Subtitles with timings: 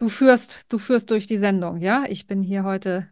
[0.00, 2.04] Du führst, du führst durch die Sendung, ja?
[2.08, 3.06] Ich bin hier heute,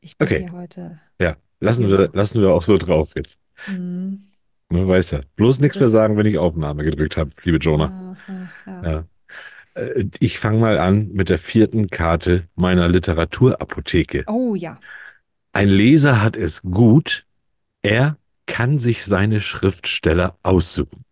[0.00, 1.36] ich bin Okay, hier heute ja.
[1.60, 3.40] Lassen wir, lassen wir auch so drauf jetzt.
[3.66, 4.32] Hm,
[4.70, 5.20] Man weiß ja.
[5.36, 8.16] Bloß nichts mehr sagen, wenn ich Aufnahme gedrückt habe, liebe Jonah.
[8.26, 8.90] aha, ja.
[8.90, 9.04] Ja.
[9.74, 14.24] Äh, Ich fange mal an mit der vierten Karte meiner Literaturapotheke.
[14.26, 14.80] Oh ja.
[15.52, 17.26] Ein Leser hat es gut,
[17.82, 18.16] er
[18.46, 21.04] kann sich seine Schriftsteller aussuchen.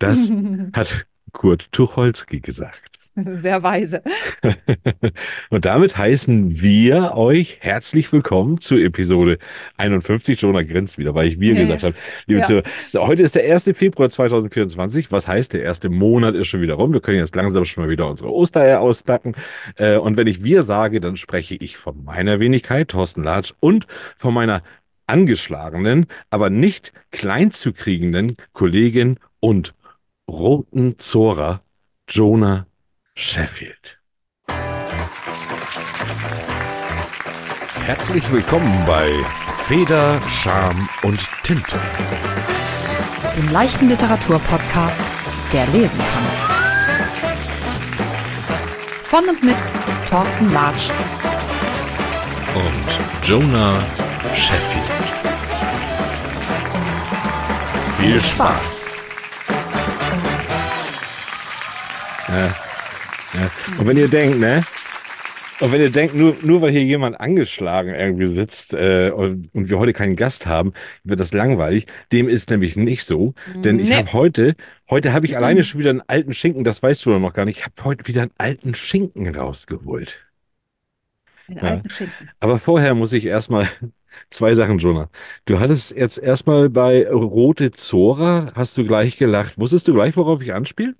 [0.00, 0.30] Das
[0.74, 2.95] hat Kurt Tucholsky gesagt.
[3.24, 4.02] Sehr weise.
[5.50, 9.38] Und damit heißen wir euch herzlich willkommen zu Episode
[9.78, 10.38] 51.
[10.38, 11.88] Jonah grinst wieder, weil ich wir Ja, gesagt ja.
[11.88, 11.96] habe.
[12.26, 12.46] Liebe Ja.
[12.46, 12.64] Zuhörer,
[13.08, 13.70] heute ist der 1.
[13.72, 15.10] Februar 2024.
[15.12, 16.92] Was heißt, der erste Monat ist schon wieder rum.
[16.92, 19.34] Wir können jetzt langsam schon mal wieder unsere Ostereier auspacken.
[19.76, 23.86] Äh, Und wenn ich wir sage, dann spreche ich von meiner Wenigkeit, Thorsten Latsch, und
[24.18, 24.62] von meiner
[25.06, 29.72] angeschlagenen, aber nicht klein zu kriegenden Kollegin und
[30.28, 31.62] roten Zora,
[32.08, 32.66] Jonah
[33.18, 33.98] Sheffield.
[37.86, 39.10] Herzlich willkommen bei
[39.64, 41.80] Feder, Charme und Tinte.
[43.34, 45.00] Dem leichten Literaturpodcast,
[45.50, 46.24] der lesen kann.
[49.04, 49.56] Von und mit
[50.10, 50.90] Thorsten Latsch.
[52.54, 53.82] Und Jonah
[54.34, 54.84] Sheffield.
[57.98, 58.90] Viel Spaß.
[62.28, 62.65] Ja,
[63.34, 63.50] ja.
[63.78, 64.62] Und wenn ihr denkt, ne?
[65.58, 69.70] Und wenn ihr denkt, nur, nur weil hier jemand angeschlagen irgendwie sitzt äh, und, und
[69.70, 71.86] wir heute keinen Gast haben, wird das langweilig.
[72.12, 73.32] Dem ist nämlich nicht so.
[73.64, 73.96] Denn ich Nee.
[73.96, 74.54] habe heute,
[74.90, 77.58] heute habe ich alleine schon wieder einen alten Schinken, das weißt du noch gar nicht.
[77.60, 80.26] Ich habe heute wieder einen alten Schinken rausgeholt.
[81.48, 81.62] Den Ja.
[81.62, 82.28] alten Schinken.
[82.40, 83.66] Aber vorher muss ich erstmal
[84.30, 85.08] zwei Sachen, Jonah.
[85.46, 89.58] Du hattest jetzt erstmal bei Rote Zora, hast du gleich gelacht.
[89.58, 90.94] Wusstest du gleich, worauf ich anspiele?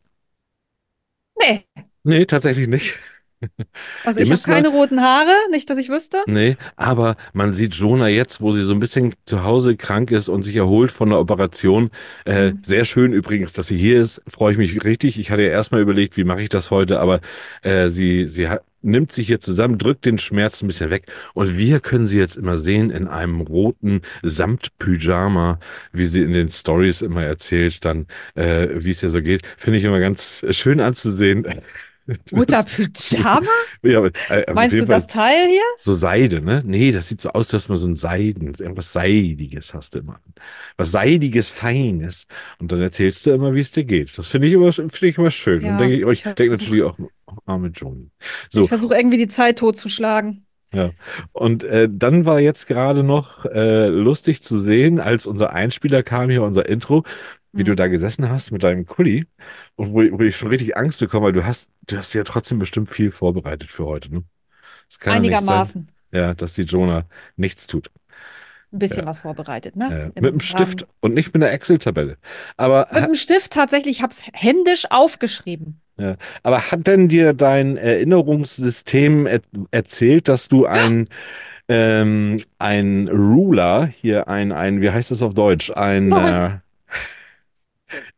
[1.39, 1.67] Nee,
[2.07, 2.99] Nee, tatsächlich nicht.
[4.05, 6.19] also Ihr ich habe müsst mal- keine roten Haare, nicht, dass ich wüsste.
[6.27, 10.29] Nee, aber man sieht Jonah jetzt, wo sie so ein bisschen zu Hause krank ist
[10.30, 11.91] und sich erholt von der Operation.
[12.25, 12.61] Äh, Mhm.
[12.64, 14.23] Sehr schön übrigens, dass sie hier ist.
[14.27, 15.19] Freue ich mich richtig.
[15.19, 17.20] Ich hatte ja erstmal überlegt, wie mache ich das heute, aber
[17.63, 21.07] äh, sie, sie hat, nimmt sich hier zusammen, drückt den Schmerz ein bisschen weg.
[21.35, 25.59] Und wir können sie jetzt immer sehen in einem roten Samtpyjama,
[25.92, 29.42] wie sie in den Stories immer erzählt, dann, äh, wie es ja so geht.
[29.59, 31.47] Finde ich immer ganz schön anzusehen.
[32.46, 33.46] Das- Pyjama?
[33.83, 35.61] Ja, aber, äh, auf Meinst du das Teil hier?
[35.77, 36.62] so Seide, ne?
[36.64, 40.00] Nee, das sieht so aus, du hast mal so ein Seiden, irgendwas Seidiges hast du
[40.00, 40.14] immer.
[40.14, 40.34] an.
[40.77, 42.27] Was Seidiges, Feines.
[42.58, 44.17] Und dann erzählst du immer, wie es dir geht.
[44.18, 45.62] Das finde ich immer, finde ich immer schön.
[45.62, 47.08] Ja, und denke ich, oh, ich ich denke natürlich auch, oh,
[47.46, 48.11] arme Joni.
[48.50, 50.46] So, Ich versuche irgendwie die Zeit totzuschlagen.
[50.73, 50.90] ja.
[51.33, 56.28] Und äh, dann war jetzt gerade noch äh, lustig zu sehen, als unser Einspieler kam
[56.30, 57.05] hier, unser Intro,
[57.56, 57.77] wie du Hm.
[57.77, 59.27] da gesessen hast mit deinem Kuli
[59.77, 62.58] und wo, wo ich schon richtig Angst bekomme, weil du hast, du hast ja trotzdem
[62.58, 64.24] bestimmt viel vorbereitet für heute, ne?
[65.00, 65.89] Kann ja sein, Einigermaßen.
[66.12, 67.06] ja, dass die Jonah
[67.36, 67.90] nichts tut.
[68.72, 70.12] Ein bisschen was vorbereitet, ne?
[70.14, 72.18] Im mit einem Stift Rahmen- und nicht mit einer Excel-Tabelle.
[72.56, 75.80] Aber, Mit einem Stift tatsächlich, ich habe es händisch aufgeschrieben.
[75.98, 79.40] ja, aber hat denn dir dein Erinnerungssystem er
[79.70, 81.08] erzählt, dass du ein,
[81.68, 85.70] ähm, ein Ruler, hier ein, ein, wie heißt das auf Deutsch?
[85.70, 86.58] Ein, äh.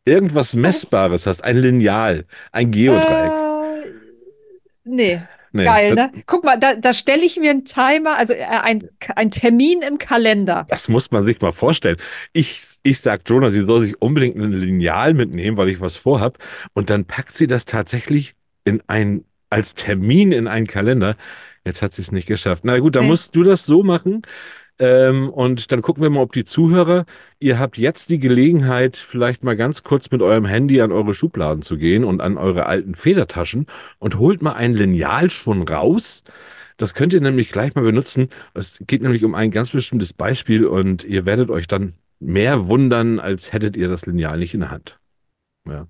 [0.05, 3.33] Irgendwas Messbares hast, ein Lineal, ein Geodreieck.
[3.85, 3.91] Äh,
[4.85, 5.21] nee,
[5.51, 6.23] Nee, geil, das, ne?
[6.27, 8.87] Guck mal, da, da stelle ich mir einen Timer, also äh, ein,
[9.17, 10.67] ein Termin im Kalender.
[10.69, 11.97] das muss man sich mal vorstellen.
[12.35, 16.37] Ich, ich sag Jonah, sie soll sich unbedingt ein Lineal mitnehmen, weil ich was vorhab.
[16.75, 18.35] Und dann packt sie das tatsächlich
[18.67, 21.17] in ein, als Termin in einen Kalender.
[21.65, 22.65] Jetzt hat sie es nicht geschafft.
[22.67, 23.09] Na gut, dann Nee.
[23.09, 24.23] musst du das so machen.
[24.79, 27.05] Ähm, und dann gucken wir mal, ob die Zuhörer,
[27.41, 31.63] ihr habt jetzt die Gelegenheit, vielleicht mal ganz kurz mit eurem Handy an eure Schubladen
[31.63, 33.67] zu gehen und an eure alten Federtaschen
[33.99, 36.23] und holt mal ein Lineal schon raus.
[36.77, 38.29] Das könnt ihr nämlich gleich mal benutzen.
[38.55, 43.19] Es geht nämlich um ein ganz bestimmtes Beispiel und ihr werdet euch dann mehr wundern,
[43.19, 45.01] als hättet ihr das Lineal nicht in der Hand.
[45.67, 45.89] Ja.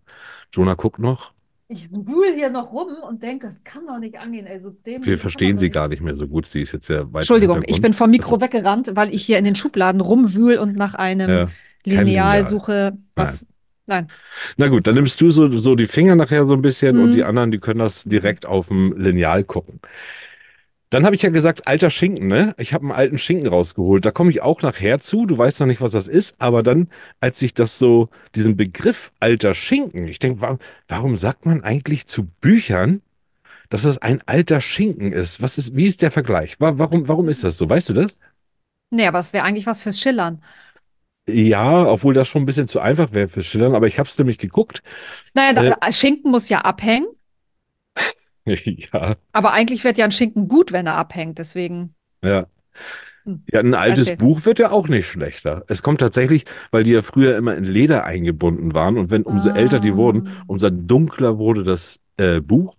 [0.53, 1.33] Jonah guckt noch.
[1.71, 4.47] Ich wühl hier noch rum und denke, das kann doch nicht angehen.
[4.47, 6.47] ey, so dämlich Wir verstehen sie gar nicht mehr so gut.
[6.47, 8.41] Sie ist jetzt sehr weit Entschuldigung, ich bin vom Mikro Achso.
[8.41, 11.51] weggerannt, weil ich hier in den Schubladen rumwühl und nach einem Ja,
[11.85, 12.47] Lineal Lineal.
[12.47, 13.47] suche, was.
[13.87, 14.09] Nein.
[14.57, 17.13] Na gut, dann nimmst du so, so die Finger nachher so ein bisschen und Mhm.
[17.13, 19.81] die anderen, die können das direkt auf dem Lineal gucken.
[20.91, 22.55] Dann habe ich ja gesagt, alter Schinken, ne?
[22.59, 24.05] Ich habe einen alten Schinken rausgeholt.
[24.07, 25.27] Da komme ich auch nachher zu.
[25.27, 26.89] Du weißt noch nicht, was das ist, aber dann,
[27.21, 30.59] als ich das so, diesen Begriff alter Schinken, ich denke, warum,
[30.89, 33.03] warum sagt man eigentlich zu Büchern,
[33.71, 35.43] dass das ein alter Schinken ist?
[35.43, 36.61] Was ist, wie ist der Vergleich?
[36.61, 37.69] Wa- Warum, warum ist das so?
[37.71, 38.19] Weißt du das?
[38.91, 40.43] Nee, aber es wäre eigentlich was fürs Schillern.
[41.29, 44.17] Ja, obwohl das schon ein bisschen zu einfach wäre für Schillern, aber ich habe es
[44.19, 44.83] nämlich geguckt.
[45.35, 47.07] Naja, Äh, da, Schinken muss ja abhängen.
[48.93, 51.39] Ja, Aber eigentlich wird ja ein Schinken gut, wenn er abhängt.
[51.39, 52.47] Deswegen, ja.
[53.25, 54.17] hm, Ja, ein altes erzähl.
[54.17, 55.65] Buch wird ja auch nicht schlechter.
[55.69, 59.49] Es kommt tatsächlich, weil die ja früher immer in Leder eingebunden waren und wenn umso
[59.51, 62.77] älter die wurden, Ah, umso dunkler wurde das äh, Buch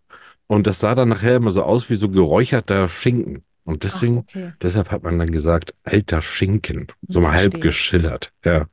[0.48, 3.44] und das sah dann nachher immer so aus wie so geräucherter Schinken.
[3.64, 4.54] Und ach, deswegen, okay.
[4.62, 8.32] deshalb hat man dann gesagt, alter Schinken, so Hm, mal halb geschillert.
[8.46, 8.68] Ja,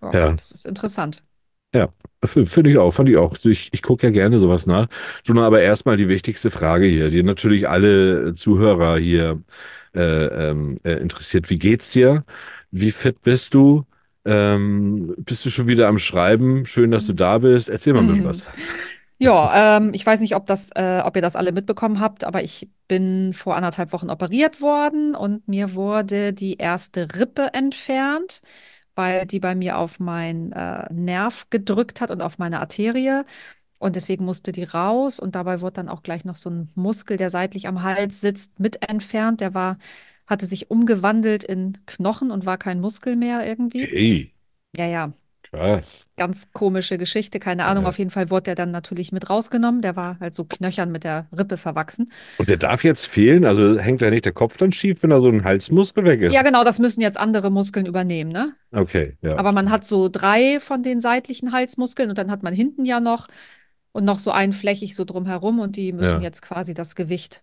[0.00, 0.36] Ja, ja.
[0.36, 1.24] das ist interessant.
[1.74, 1.88] Ja,
[2.24, 3.32] finde ich auch, fand ich auch.
[3.32, 4.86] Also Ich, ich gucke ja gerne sowas nach.
[5.26, 9.42] Schon aber erstmal die wichtigste Frage hier, die natürlich alle Zuhörer hier
[9.94, 10.00] äh,
[10.50, 11.50] ähm, äh, interessiert.
[11.50, 12.24] Wie geht's dir?
[12.70, 13.84] Wie fit bist du?
[14.24, 16.66] Ähm, bist du schon wieder am Schreiben?
[16.66, 17.68] Schön, dass du da bist.
[17.68, 18.44] Erzähl mal ein bisschen was.
[18.44, 18.52] Mhm.
[19.18, 22.42] Ja, ähm, ich weiß nicht, ob das, äh, ob ihr das alle mitbekommen habt, aber
[22.42, 28.42] ich bin vor anderthalb Wochen operiert worden und mir wurde die erste Rippe entfernt,
[28.94, 33.22] weil die bei mir auf meinen äh, Nerv gedrückt hat und auf meine Arterie.
[33.78, 37.16] Und deswegen musste die raus und dabei wurde dann auch gleich noch so ein Muskel,
[37.18, 39.40] der seitlich am Hals sitzt, mit entfernt.
[39.40, 39.78] Der war,
[40.26, 43.90] hatte sich umgewandelt in Knochen und war kein Muskel mehr irgendwie.
[43.90, 44.32] Hey,
[44.76, 45.12] Ja, ja,
[45.56, 46.06] krass.
[46.16, 47.84] ganz komische Geschichte, keine Ahnung.
[47.84, 49.82] Äh, Auf jeden Fall wurde der dann natürlich mit rausgenommen.
[49.82, 52.10] Der war halt so knöchern mit der Rippe verwachsen.
[52.36, 53.44] Und der darf jetzt fehlen?
[53.44, 56.40] Also hängt da nicht der Kopf dann schief, wenn da so ein Halsmuskel weg Ja,
[56.40, 56.46] ist?
[56.46, 58.54] genau, das müssen jetzt andere Muskeln übernehmen, ne?
[58.72, 59.36] Okay, ja.
[59.36, 62.98] Aber man hat so drei von den seitlichen Halsmuskeln und dann hat man hinten ja
[63.00, 63.28] noch
[63.92, 67.42] und noch so einen flächig so drumherum und die müssen Ja, jetzt quasi das Gewicht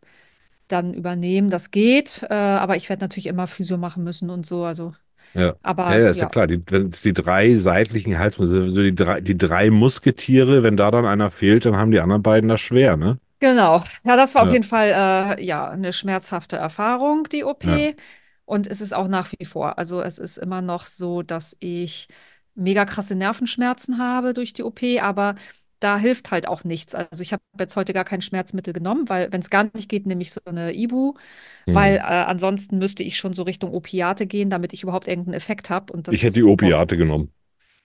[0.67, 1.49] dann übernehmen.
[1.49, 4.63] Das geht, äh, aber ich werde natürlich immer Physio machen müssen und so.
[4.65, 4.93] Also,
[5.33, 5.56] ja.
[5.86, 6.30] Ja, aber ja, ist ja ja.
[6.30, 6.48] klar.
[6.48, 11.30] Die, die drei seitlichen Halsmuskeln, so die drei, die drei Musketiere, wenn da dann einer
[11.30, 13.19] fehlt, dann haben die anderen beiden das schwer, ne?
[13.39, 13.81] Genau.
[14.04, 14.89] Ja, das war auf Ja, jeden Fall
[15.39, 17.95] äh, ja eine schmerzhafte Erfahrung, die ja, OP.
[18.45, 19.78] Und es ist auch nach wie vor.
[19.80, 22.07] Also es ist immer noch so, dass ich
[22.54, 25.36] mega krasse Nervenschmerzen habe durch die OP, aber
[25.81, 26.95] da hilft halt auch nichts.
[26.95, 30.06] Also ich habe jetzt heute gar kein Schmerzmittel genommen, weil wenn es gar nicht geht,
[30.07, 31.16] nehme ich so eine Ibu,
[31.66, 35.69] weil äh, ansonsten müsste ich schon so Richtung Opiate gehen, damit ich überhaupt irgendeinen Effekt
[35.69, 35.92] habe.
[35.92, 37.33] Und Ich hätte die Opiate genommen.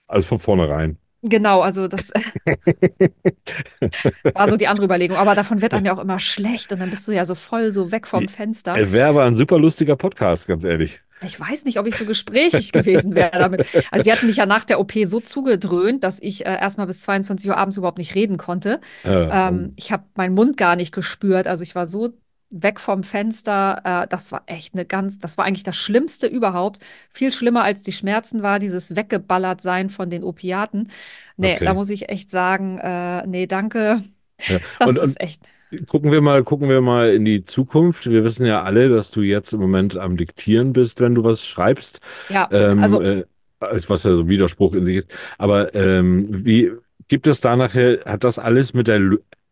[0.07, 0.97] Also von vornherein.
[1.29, 2.11] Genau, also das
[4.33, 5.17] war so die andere Überlegung.
[5.17, 7.71] Aber davon wird einem ja auch immer schlecht und dann bist du ja so voll
[7.71, 8.75] so weg vom Fenster.
[8.91, 11.01] Wäre aber ein super lustiger Podcast, ganz ehrlich.
[11.25, 13.65] Ich weiß nicht, ob ich so gesprächig gewesen wäre damit.
[13.89, 17.01] Also die hatten mich ja nach der OP so zugedröhnt, dass ich äh, erstmal bis
[17.01, 18.79] 22 Uhr abends überhaupt nicht reden konnte.
[19.03, 21.47] Äh, Ähm, ich habe meinen Mund gar nicht gespürt.
[21.47, 22.09] Also ich war so
[22.49, 23.81] weg vom Fenster.
[24.03, 26.79] Äh, das war echt eine ganz, das war eigentlich das Schlimmste überhaupt.
[27.09, 30.89] Viel schlimmer als die Schmerzen war dieses weggeballert sein von den Opiaten.
[31.37, 31.73] Nee, da okay.
[31.73, 34.01] muss ich echt sagen, äh, nee, danke.
[34.47, 34.59] Ja.
[34.79, 35.41] Das Und, ist echt.
[35.87, 38.09] gucken wir mal, gucken wir mal in die Zukunft.
[38.09, 41.45] Wir wissen ja alle, dass du jetzt im Moment am Diktieren bist, wenn du was
[41.45, 41.99] schreibst.
[42.29, 43.25] Ja, Ähm, also äh,
[43.59, 45.13] was ja so ein Widerspruch in sich ist.
[45.37, 46.71] Aber ähm, wie
[47.07, 48.99] gibt es da nachher, hat das alles mit der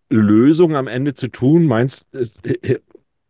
[0.10, 1.66] Lösung am Ende zu tun?
[1.66, 2.06] Meinst,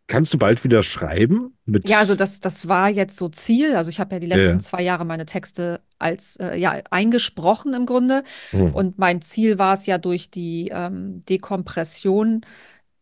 [0.07, 1.57] kannst du bald wieder schreiben?
[1.86, 3.75] Ja, also Mit, das, das war jetzt so Ziel.
[3.75, 4.60] Also ich habe ja die letzten ja.
[4.60, 8.24] zwei Jahre meine Texte als äh, ja eingesprochen im Grunde.
[8.51, 8.74] Hm.
[8.74, 12.42] Und mein Ziel war es ja durch die ähm, Dekompression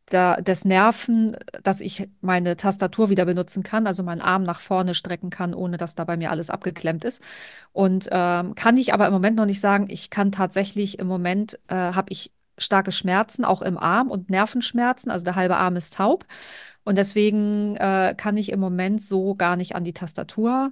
[0.05, 4.93] da, des Nerven, dass ich meine Tastatur wieder benutzen kann, also meinen Arm nach vorne
[4.93, 7.21] strecken kann, ohne dass da bei mir alles abgeklemmt ist.
[7.71, 11.59] Und ähm, kann ich aber im Moment noch nicht sagen, ich kann tatsächlich im Moment
[11.67, 15.11] äh, habe ich starke Schmerzen, auch im Arm und Nervenschmerzen.
[15.11, 16.25] Also der halbe Arm ist taub.
[16.85, 20.71] Und deswegen äh, kann ich im Moment so gar nicht an die Tastatur,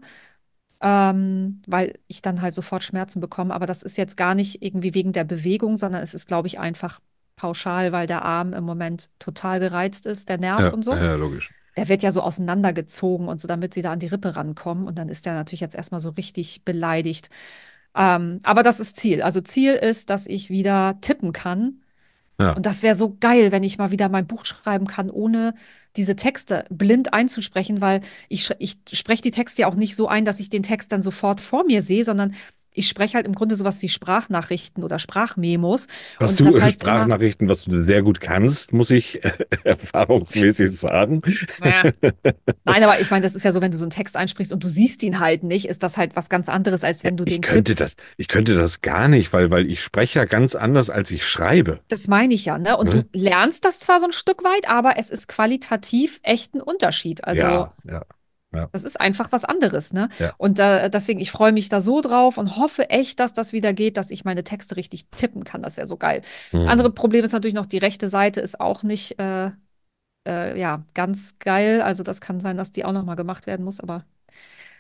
[0.81, 3.53] ähm, weil ich dann halt sofort Schmerzen bekomme.
[3.53, 6.59] Aber das ist jetzt gar nicht irgendwie wegen der Bewegung, sondern es ist, glaube ich,
[6.59, 7.00] einfach
[7.35, 10.93] pauschal, weil der Arm im Moment total gereizt ist, der Nerv Ja, und so.
[10.93, 11.50] ja, logisch.
[11.77, 14.88] Der wird ja so auseinandergezogen und so, damit sie da an die Rippe rankommen.
[14.88, 17.29] Und dann ist der natürlich jetzt erstmal so richtig beleidigt.
[17.95, 19.21] Ähm, aber das ist Ziel.
[19.21, 21.81] Also Ziel ist, dass ich wieder tippen kann
[22.39, 22.53] Ja.
[22.53, 25.53] und das wäre so geil, wenn ich mal wieder mein Buch schreiben kann, ohne
[25.98, 30.24] diese Texte blind einzusprechen, weil ich, ich spreche die Texte ja auch nicht so ein,
[30.25, 32.33] dass ich den Text dann sofort vor mir sehe, sondern
[32.73, 35.87] ich spreche halt im Grunde sowas wie Sprachnachrichten oder Sprachmemos.
[36.19, 39.31] Hast Und du das heißt immer, Sprachnachrichten, was du sehr gut kannst, muss ich äh,
[39.63, 41.21] erfahrungsmäßig sagen.
[41.59, 41.83] äh,
[42.65, 44.63] nein, aber ich meine, das ist ja so, wenn du so einen Text einsprichst und
[44.63, 47.33] du siehst ihn halt nicht, ist das halt was ganz anderes, als wenn du ich
[47.33, 47.81] den könnte tippst.
[47.81, 51.25] das, ich könnte das gar nicht, weil, weil ich spreche ja ganz anders, als ich
[51.27, 51.79] schreibe.
[51.87, 52.77] Das meine ich ja, ne?
[52.77, 53.05] Und Ne?
[53.13, 57.23] du lernst das zwar so ein Stück weit, aber es ist qualitativ echt ein Unterschied.
[57.25, 58.03] Also Ja, ja,
[58.53, 60.10] ja, Das ist einfach was anderes, ne?
[60.20, 60.34] ja.
[60.38, 63.74] Und äh, deswegen, ich freue mich da so drauf und hoffe echt, dass das wieder
[63.74, 65.62] geht, dass ich meine Texte richtig tippen kann.
[65.62, 66.22] Das wäre so geil.
[66.51, 66.96] Andere Hm.
[66.96, 69.51] Problem ist natürlich noch, die rechte Seite ist auch nicht äh,
[70.27, 71.81] äh, ja, ganz geil.
[71.81, 74.05] Also das kann sein, dass die auch nochmal gemacht werden muss, aber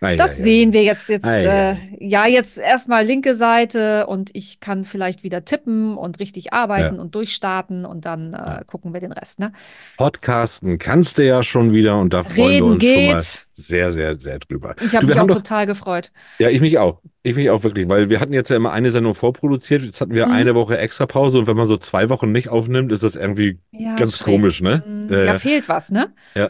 [0.01, 0.73] Das sehen Eieiei.
[0.73, 5.95] wir jetzt, jetzt, äh, ja, jetzt erstmal linke Seite und ich kann vielleicht wieder tippen
[5.95, 8.61] und richtig Ja, arbeiten und durchstarten und dann ja.
[8.61, 9.51] äh, gucken wir den Rest, ne?
[9.97, 13.47] Podcasten kannst du ja schon wieder und da freuen wir Reden uns schon mal geht.
[13.53, 14.75] sehr, sehr, sehr drüber.
[14.79, 16.11] Ich habe Du, wir mich auch doch, total gefreut.
[16.39, 17.01] ja, ich mich auch.
[17.23, 20.15] Ich mich auch wirklich, weil wir hatten jetzt ja immer eine Sendung vorproduziert, jetzt hatten
[20.15, 20.31] wir Mhm.
[20.31, 23.59] eine Woche extra Pause und wenn man so zwei Wochen nicht aufnimmt, ist das irgendwie
[23.71, 24.25] Ja, ganz schräg.
[24.25, 24.81] komisch, ne?
[24.87, 25.13] Mhm.
[25.13, 25.39] Ja, Ja, ja.
[25.39, 26.13] fehlt was, ne?
[26.33, 26.49] Ja.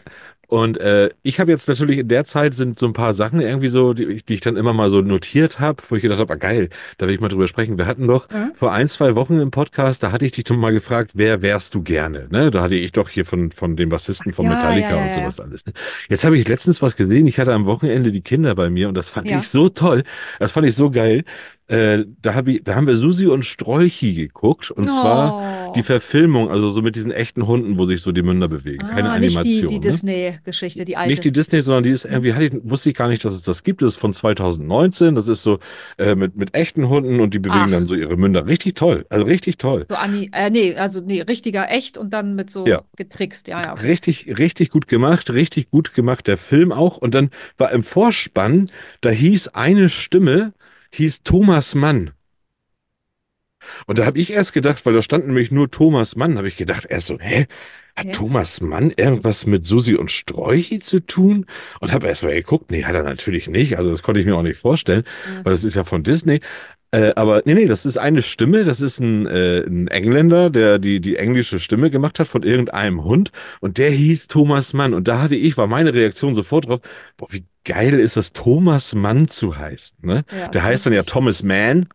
[0.52, 3.70] Und äh, ich habe jetzt natürlich in der Zeit sind so ein paar Sachen irgendwie
[3.70, 6.30] so, die, ich- die ich dann immer mal so notiert habe, wo ich gedacht habe,
[6.30, 6.68] ah, geil,
[6.98, 7.78] da will ich mal drüber sprechen.
[7.78, 8.50] Wir hatten doch Mhm.
[8.54, 11.74] vor ein, zwei Wochen im Podcast, da hatte ich dich doch mal gefragt, wer wärst
[11.74, 12.26] du gerne?
[12.30, 12.50] Ne?
[12.50, 15.14] Da hatte ich doch hier von, von dem Bassisten von Ja, Metallica ja, und ja.
[15.14, 15.64] sowas alles.
[15.64, 15.72] Ne?
[16.10, 18.94] Jetzt habe ich letztens was gesehen, ich hatte am Wochenende die Kinder bei mir und
[18.94, 20.02] das fand ich so toll,
[20.38, 21.24] das fand ich so geil.
[21.68, 25.84] Äh, da, hab ich, da haben wir Susi und Strolchi geguckt und zwar die Oh.
[25.84, 28.86] Verfilmung, also so mit diesen echten Hunden, wo sich so die Münder bewegen.
[28.86, 29.80] Keine Ah, nicht die, die Animation, ne?
[29.80, 31.20] Disney-Geschichte, die Nicht alte.
[31.22, 33.62] die Disney, sondern die ist irgendwie, hatte ich, wusste ich gar nicht, dass es das
[33.62, 33.80] gibt.
[33.80, 35.14] Das ist von 2019.
[35.14, 35.60] Das ist so
[35.96, 38.44] äh, mit, mit echten Hunden und die bewegen dann Ach, so ihre Münder.
[38.46, 39.06] Richtig toll.
[39.08, 39.86] Also richtig toll.
[39.88, 43.48] so Anni, äh, nee, also nee, richtiger echt und dann mit Ja, so getrickst.
[43.48, 45.30] Ja, ja, richtig, richtig gut gemacht.
[45.30, 46.98] Richtig gut gemacht, der Film auch.
[46.98, 50.52] Und dann war im Vorspann, da hieß eine Stimme,
[50.92, 52.12] hieß Thomas Mann.
[53.86, 56.56] Und da habe ich erst gedacht, weil da stand nämlich nur Thomas Mann, habe ich
[56.56, 57.46] gedacht, erst so, hä?
[57.94, 58.12] Hat Ja.
[58.12, 61.46] Thomas Mann irgendwas mit Susi und Strolchi zu tun?
[61.80, 63.76] Und habe erst mal geguckt, nee, hat er natürlich nicht.
[63.78, 66.40] Also das konnte ich mir auch nicht vorstellen, Äh, weil das ist ja von Disney.
[66.94, 70.78] Äh, aber nee, nee, das ist eine Stimme, das ist ein, äh, ein Engländer, der
[70.78, 74.92] die, die englische Stimme gemacht hat von irgendeinem Hund und der hieß Thomas Mann.
[74.92, 76.80] Und da hatte ich, war meine Reaktion sofort drauf,
[77.16, 80.24] boah, wie geil ist das, Thomas Mann zu heißen, ne?
[80.30, 81.02] Ja, Der heißt dann ja.
[81.02, 81.88] Thomas Mann.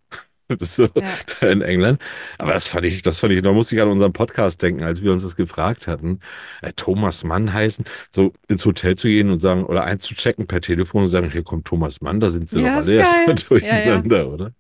[0.59, 1.47] Das ist so Ja.
[1.49, 2.01] in England.
[2.37, 5.01] Aber das fand ich, das fand ich, da musste ich an unseren Podcast denken, als
[5.01, 6.19] wir uns das gefragt hatten.
[6.61, 11.03] Äh, Thomas Mann heißen, so ins Hotel zu gehen und sagen, oder einzuchecken per Telefon
[11.03, 13.27] und sagen, hier kommt Thomas Mann, da sind sie doch Ja, alle ist erstmal geil.
[13.27, 13.47] Ja, ja.
[13.49, 14.51] durcheinander, oder?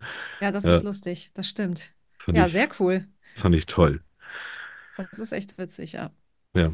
[0.41, 1.31] Ja, das ist lustig.
[1.33, 1.93] Das stimmt.
[2.19, 3.05] fand Ja, ich, sehr cool.
[3.35, 4.01] fand ich toll.
[4.97, 6.09] Das ist echt witzig, ja.
[6.55, 6.71] Ja.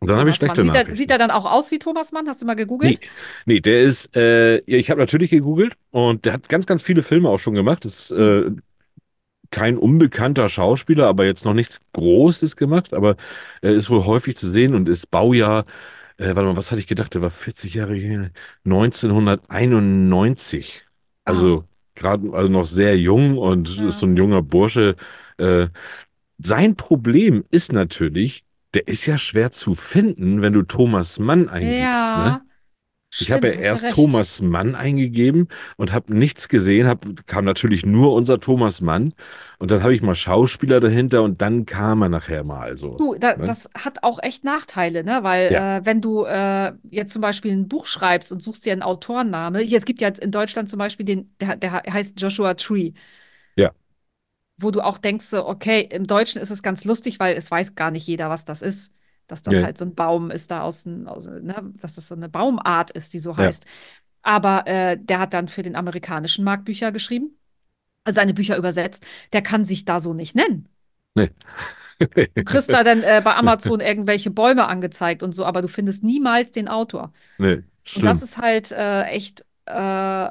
[0.00, 0.46] Und dann habe ich Thomas Mann.
[0.46, 2.28] schlechte Sieht er, sieht er dann auch aus wie Thomas Mann?
[2.28, 3.00] Hast du mal Nee, gegoogelt?
[3.44, 7.02] nee, der ist, äh, ja, ich habe natürlich gegoogelt und der hat ganz, ganz viele
[7.02, 7.84] Filme auch schon gemacht.
[7.84, 8.50] Das ist äh,
[9.50, 13.16] kein unbekannter Schauspieler, aber jetzt noch nichts Großes gemacht, aber
[13.62, 15.64] er ist wohl häufig zu sehen und ist Baujahr,
[16.18, 17.14] äh, warte mal, was hatte ich gedacht?
[17.14, 18.30] Der war 40 Jahre her,
[18.64, 20.84] 1991.
[21.26, 21.64] Ah, Also
[21.94, 24.06] gerade, also noch sehr jung und ist so ja.
[24.06, 24.96] ein junger Bursche.
[25.38, 25.68] Äh,
[26.38, 32.16] sein Problem ist natürlich, der ist ja schwer zu finden, wenn du Thomas Mann eingibst,
[32.16, 32.38] ne?
[32.38, 32.42] Ja,
[33.18, 33.94] Ich habe ja erst recht.
[33.96, 39.14] Thomas Mann eingegeben und habe nichts gesehen, hab, kam natürlich nur unser Thomas Mann
[39.58, 42.96] und dann habe ich mal Schauspieler dahinter und dann kam er nachher mal so.
[42.98, 43.44] Du, da, Ne?
[43.46, 45.20] das hat auch echt Nachteile, ne?
[45.22, 48.72] Weil Ja, äh, wenn du äh, jetzt zum Beispiel ein Buch schreibst und suchst dir
[48.72, 52.20] einen Autorenname, hier, es gibt ja jetzt in Deutschland zum Beispiel den, der, der heißt
[52.20, 52.92] Joshua Tree,
[54.58, 57.74] wo du auch denkst, so, okay, im Deutschen ist es ganz lustig, weil es weiß
[57.74, 58.92] gar nicht jeder, was das ist.
[59.28, 61.72] Dass das ja, halt so ein Baum ist, da aus, aus ne?
[61.80, 63.66] Dass das so eine Baumart ist, die so ja, heißt.
[64.22, 67.38] Aber äh, der hat dann für den amerikanischen Markt Bücher geschrieben,
[68.04, 69.06] also seine Bücher übersetzt.
[69.32, 70.68] Der kann sich da so nicht nennen.
[71.14, 71.30] nee.
[71.98, 76.04] Du kriegst da dann äh, bei Amazon irgendwelche Bäume angezeigt und so, aber du findest
[76.04, 77.12] niemals den Autor.
[77.38, 77.64] Nee,
[77.96, 80.30] Und das ist halt äh, echt äh,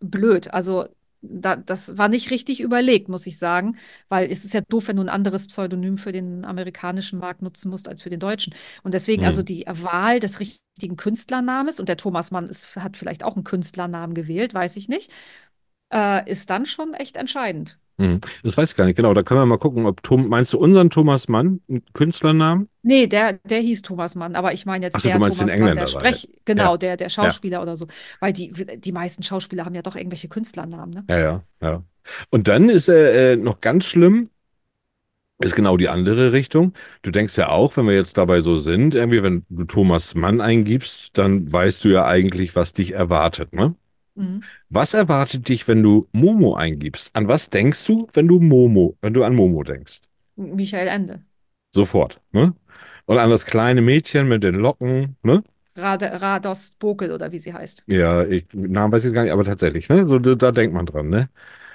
[0.00, 0.52] blöd.
[0.54, 0.88] Also
[1.22, 3.76] da, das war nicht richtig überlegt, muss ich sagen,
[4.08, 7.70] weil es ist ja doof, wenn du ein anderes Pseudonym für den amerikanischen Markt nutzen
[7.70, 8.54] musst als für den deutschen.
[8.82, 12.96] Und deswegen also Hm, die Wahl des richtigen Künstlernamens, und der Thomas Mann ist, hat
[12.96, 15.12] vielleicht auch einen Künstlernamen gewählt, weiß ich nicht,
[15.92, 17.78] äh, ist dann schon echt entscheidend.
[18.00, 18.20] Hm.
[18.44, 19.12] Das weiß ich gar nicht genau.
[19.12, 22.68] Da können wir mal gucken, ob Tom, meinst du unseren Thomas Mann, einen Künstlernamen?
[22.82, 25.48] Nee, der, der hieß Thomas Mann, aber ich meine jetzt Achso, du der meinst den
[25.48, 25.86] Thomas Mann, der.
[25.88, 27.88] Sprech, Ja, genau, der, der ja, Schauspieler oder so.
[28.20, 31.04] Weil die, die meisten Schauspieler haben ja doch irgendwelche Künstlernamen, ne?
[31.10, 31.82] ja, ja, ja.
[32.30, 34.30] Und dann ist er äh, noch ganz schlimm.
[35.40, 36.72] Ist genau die andere Richtung.
[37.02, 40.40] Du denkst ja auch, wenn wir jetzt dabei so sind, irgendwie, wenn du Thomas Mann
[40.40, 43.74] eingibst, dann weißt du ja eigentlich, was dich erwartet, ne?
[44.18, 44.42] Mhm.
[44.68, 47.14] Was erwartet dich, wenn du Momo eingibst?
[47.14, 50.00] An was denkst du, wenn du Momo, wenn du an Momo denkst?
[50.36, 51.22] Michael Ende.
[51.70, 52.54] Sofort, ne?
[53.06, 55.42] Und an das kleine Mädchen mit den Locken, ne?
[55.76, 57.84] Rade, Radost Bokel oder wie sie heißt.
[57.86, 60.06] Ja, ich, Namen weiß ich gar nicht, aber tatsächlich, ne?
[60.06, 61.30] So, da, da denkt man dran, ne?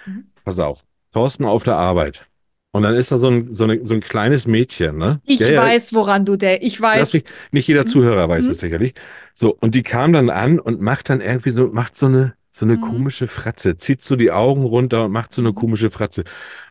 [0.05, 0.25] Mhm.
[0.43, 0.85] Pass auf.
[1.13, 2.27] Thorsten auf der Arbeit.
[2.75, 5.21] Und dann ist da so ein, so eine, so ein kleines Mädchen, ne?
[5.25, 7.13] Ich ja, weiß, woran du der, ich weiß.
[7.13, 7.87] mich, nicht jeder Mhm.
[7.87, 8.61] Zuhörer weiß es Mhm.
[8.61, 8.93] sicherlich.
[9.33, 12.65] So, und die kam dann an und macht dann irgendwie so, macht so eine, so
[12.65, 12.81] eine Mhm.
[12.81, 16.23] komische Fratze, zieht so die Augen runter und macht so eine komische Fratze.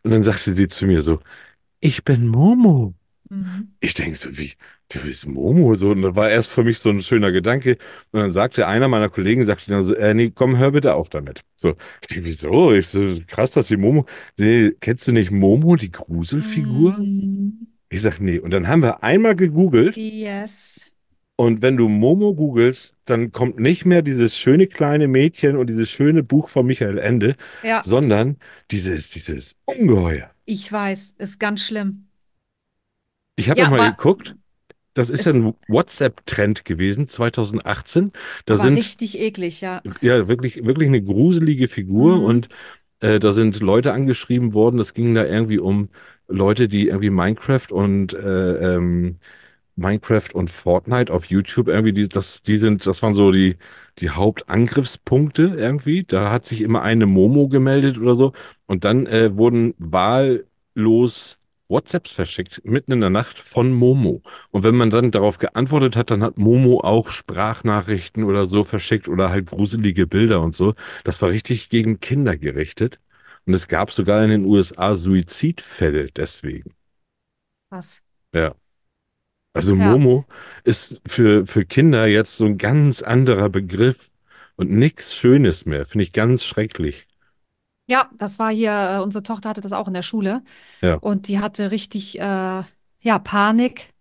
[0.03, 1.21] Und dann sagte sie zu mir so,
[1.81, 2.95] ich bin Momo.
[3.31, 3.73] Mhm.
[3.81, 4.53] Ich denke so, wie,
[4.95, 5.75] du bist Momo?
[5.75, 7.79] So, und das war erst für mich so ein schöner Gedanke.
[8.13, 11.09] Und dann sagte einer meiner Kollegen, sagte dann so, äh, nee, komm, hör bitte auf
[11.11, 11.43] damit.
[11.57, 12.73] So, ich denke, wieso?
[12.73, 14.07] Ich so, krass, dass die Momo,
[14.39, 16.93] nee, kennst du nicht Momo, die Gruselfigur?
[16.99, 17.67] Mhm.
[17.91, 18.39] Ich sag, nee.
[18.39, 20.93] Und dann haben wir einmal gegoogelt Yes.
[21.37, 25.91] und wenn du Momo googelst, dann kommt nicht mehr dieses schöne kleine Mädchen und dieses
[25.91, 28.37] schöne Buch von Michael Ende, Ja, sondern
[28.71, 30.31] dieses, dieses Ungeheuer.
[30.45, 32.07] ich weiß, ist ganz schlimm.
[33.37, 34.37] Ich habe Ja, mal geguckt,
[34.95, 38.13] das ist ja ein WhatsApp-Trend gewesen, 2018.
[38.47, 39.83] Da sind richtig eklig, ja.
[40.01, 42.25] ja wirklich, wirklich eine gruselige Figur Mhm.
[42.25, 42.49] und
[43.01, 44.79] äh, da sind Leute angeschrieben worden.
[44.79, 45.89] Das ging da irgendwie um
[46.29, 49.19] Leute, die irgendwie Minecraft und äh, ähm,
[49.77, 53.57] Minecraft und Fortnite auf YouTube irgendwie, die, das, die sind, das waren so die,
[53.99, 56.05] die Hauptangriffspunkte irgendwie.
[56.05, 58.33] Da hat sich immer eine Momo gemeldet oder so.
[58.67, 61.39] Und dann äh, wurden wahllos
[61.73, 64.23] WhatsApps verschickt, mitten in der Nacht von Momo.
[64.51, 69.09] Und wenn man dann darauf geantwortet hat, dann hat Momo auch Sprachnachrichten oder so verschickt
[69.09, 70.75] oder halt gruselige Bilder und so.
[71.05, 73.01] Das war richtig gegen Kinder gerichtet.
[73.47, 76.75] Und es gab sogar in den USA Suizidfälle deswegen.
[77.71, 78.03] Was?
[78.35, 78.55] Ja.
[79.55, 79.91] Also Ja.
[79.93, 80.27] Momo
[80.65, 84.13] ist für, für Kinder jetzt so ein ganz anderer Begriff
[84.57, 85.87] und nichts Schönes mehr.
[85.87, 87.07] Finde ich ganz schrecklich.
[87.89, 90.43] Ja, das war hier, äh, unsere Tochter hatte das auch in der Schule
[90.83, 90.95] Ja.
[90.97, 93.93] und die hatte richtig, äh, ja, Panik,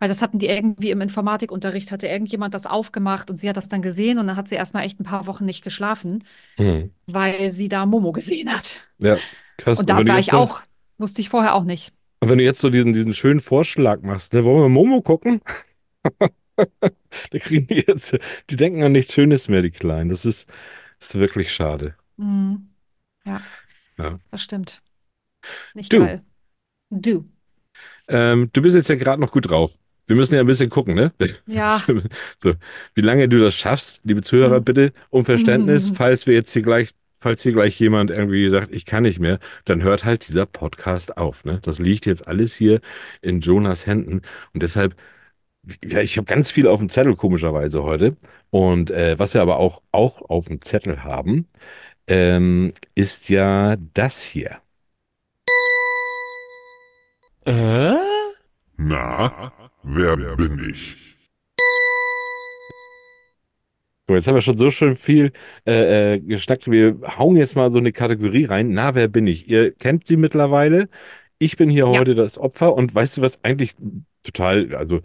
[0.00, 3.68] weil das hatten die irgendwie im Informatikunterricht, hatte irgendjemand das aufgemacht und sie hat das
[3.68, 6.24] dann gesehen und dann hat sie erstmal echt ein paar Wochen nicht geschlafen,
[6.58, 6.92] Hm.
[7.06, 8.78] weil sie da Momo gesehen hat.
[8.98, 9.18] Ja,
[9.58, 9.78] krass.
[9.78, 10.60] Und Und wenn da du war jetzt ich dann, auch,
[10.98, 11.92] wusste ich vorher auch nicht.
[12.20, 15.40] und wenn du jetzt so diesen, diesen schönen Vorschlag machst, ne, wollen wir Momo gucken?
[17.30, 18.16] Da kriegen die jetzt,
[18.50, 20.10] die denken an nichts Schönes mehr, die Kleinen.
[20.10, 20.48] Das ist,
[21.00, 21.96] ist wirklich schade.
[22.16, 22.68] Mhm.
[23.26, 23.40] Ja,
[23.98, 24.18] Ja.
[24.30, 24.82] das stimmt.
[25.74, 26.22] Nicht Du, geil.
[26.90, 27.28] Du.
[28.08, 29.74] ähm, du bist jetzt ja gerade noch gut drauf.
[30.06, 31.12] Wir müssen ja ein bisschen gucken, ne?
[31.46, 31.80] Ja.
[32.38, 32.54] So,
[32.94, 34.64] wie lange du das schaffst, liebe Zuhörer, Mhm.
[34.64, 35.94] bitte um Verständnis, Mhm.
[35.94, 39.38] falls wir jetzt hier gleich, falls hier gleich jemand irgendwie sagt, ich kann nicht mehr,
[39.64, 41.60] dann hört halt dieser Podcast auf, ne?
[41.62, 42.80] Das liegt jetzt alles hier
[43.22, 44.20] in Jonas Händen
[44.52, 44.94] und deshalb,
[45.84, 48.16] ja, ich habe ganz viel auf dem Zettel komischerweise heute
[48.50, 51.46] und äh, was wir aber auch auch auf dem Zettel haben,
[52.08, 54.60] ähm, ist ja das hier.
[57.46, 57.94] Äh?
[58.76, 60.96] Na, wer bin ich?
[64.06, 65.32] So, jetzt haben wir schon so schön viel
[65.66, 66.70] äh, äh, geschnackt.
[66.70, 68.70] Wir hauen jetzt mal so eine Kategorie rein.
[68.70, 69.48] Na, wer bin ich?
[69.48, 70.88] Ihr kennt sie mittlerweile.
[71.38, 72.00] Ich bin hier Ja.
[72.00, 73.74] heute das Opfer und weißt du was eigentlich
[74.22, 75.00] total, also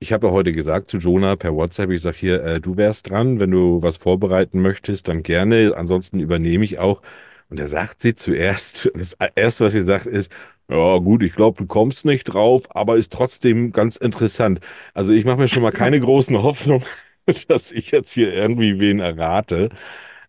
[0.00, 3.10] ich habe ja heute gesagt zu Jonah per WhatsApp, ich sage hier, äh, du wärst
[3.10, 7.02] dran, wenn du was vorbereiten möchtest, dann gerne, ansonsten übernehme ich auch.
[7.50, 10.30] Und er sagt sie zuerst, das Erste, was sie sagt, ist,
[10.70, 14.60] ja gut, ich glaube, du kommst nicht drauf, aber ist trotzdem ganz interessant.
[14.94, 16.84] Also ich mache mir schon mal keine großen Hoffnungen,
[17.48, 19.70] dass ich jetzt hier irgendwie wen errate.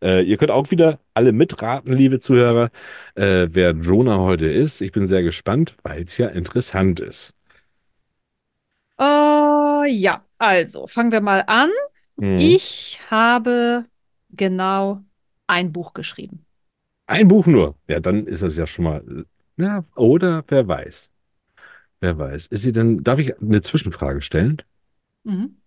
[0.02, 2.72] Äh, ihr könnt auch wieder alle mitraten, liebe Zuhörer,
[3.16, 4.82] äh, wer Jonah heute ist.
[4.82, 7.34] Ich bin sehr gespannt, weil es ja interessant ist.
[9.84, 11.70] Äh, ja, also fangen wir mal an.
[12.18, 12.38] Mhm.
[12.40, 13.86] Ich habe
[14.30, 15.04] genau
[15.48, 16.46] ein Buch geschrieben.
[17.08, 17.76] Ein Buch nur.
[17.88, 19.26] Ja, dann ist es ja schon mal.
[19.58, 21.12] Ja, oder wer weiß.
[22.02, 22.48] Wer weiß.
[22.48, 24.62] Ist sie denn, darf ich eine Zwischenfrage stellen?
[25.24, 25.58] Mhm.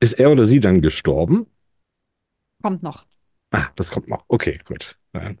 [0.00, 1.46] Ist er oder sie dann gestorben?
[2.62, 3.04] Kommt noch.
[3.50, 4.24] Ah, das kommt noch.
[4.28, 4.98] Okay, gut.
[5.12, 5.38] Dann,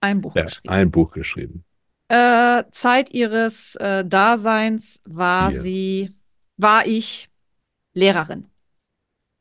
[0.00, 0.68] Ein Buch ja, geschrieben.
[0.68, 1.64] ein Buch geschrieben.
[2.08, 5.60] Äh, Zeit ihres äh, Daseins war Ihr.
[5.60, 6.10] sie,
[6.56, 7.29] war ich
[8.00, 8.42] Lehrerin.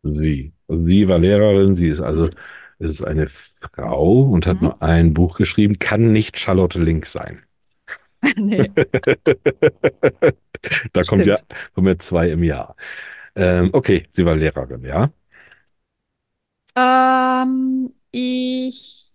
[0.03, 0.53] Sie.
[0.67, 2.29] Sie war Lehrerin, sie ist also,
[2.79, 4.61] es ist eine Frau und hat Mhm.
[4.61, 7.43] nur ein Buch geschrieben, kann nicht Charlotte Link sein.
[8.37, 8.75] Nee,
[10.93, 11.39] Da kommt ja,
[11.73, 12.75] kommen ja zwei im Jahr.
[13.35, 15.11] Ähm, okay, sie war Lehrerin, ja.
[16.75, 19.13] Ähm, ich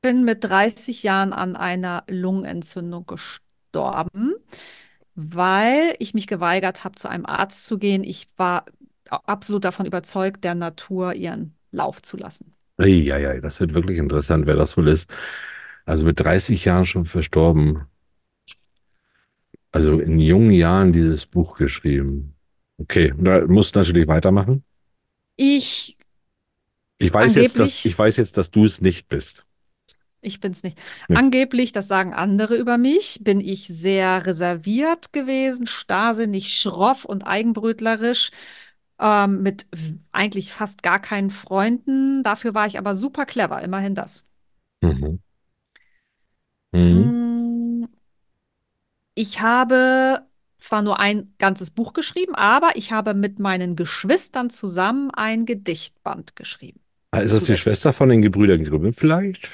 [0.00, 4.34] bin mit 30 Jahren an einer Lungenentzündung gestorben,
[5.16, 8.04] weil ich mich geweigert habe, zu einem Arzt zu gehen.
[8.04, 8.66] Ich war
[9.10, 12.52] absolut davon überzeugt, der Natur ihren Lauf zu lassen.
[12.78, 15.12] Ja, ja, das wird wirklich interessant, wer das wohl ist.
[15.86, 17.86] Also mit 30 Jahren schon verstorben.
[19.72, 22.34] Also in jungen Jahren dieses Buch geschrieben.
[22.78, 24.64] Okay, da musst du natürlich weitermachen.
[25.36, 25.96] Ich
[26.98, 29.45] Ich weiß jetzt, dass, ich weiß jetzt, dass du es nicht bist.
[30.20, 30.78] Ich bin's nicht.
[31.08, 31.16] Ja.
[31.16, 38.30] Angeblich, das sagen andere über mich, bin ich sehr reserviert gewesen, starrsinnig, schroff und eigenbrötlerisch,
[38.98, 39.66] ähm, mit
[40.12, 42.22] eigentlich fast gar keinen Freunden.
[42.22, 44.24] Dafür war ich aber super clever, immerhin das.
[44.82, 45.20] Mhm.
[46.72, 47.82] Mhm.
[47.82, 47.86] Mm,
[49.14, 50.26] Ich habe
[50.58, 56.36] zwar nur ein ganzes Buch geschrieben, aber ich habe mit meinen Geschwistern zusammen ein Gedichtband
[56.36, 56.80] geschrieben.
[57.12, 57.56] Ah, Ist das die.
[57.56, 59.52] Schwester von den Gebrüdern Grimm vielleicht?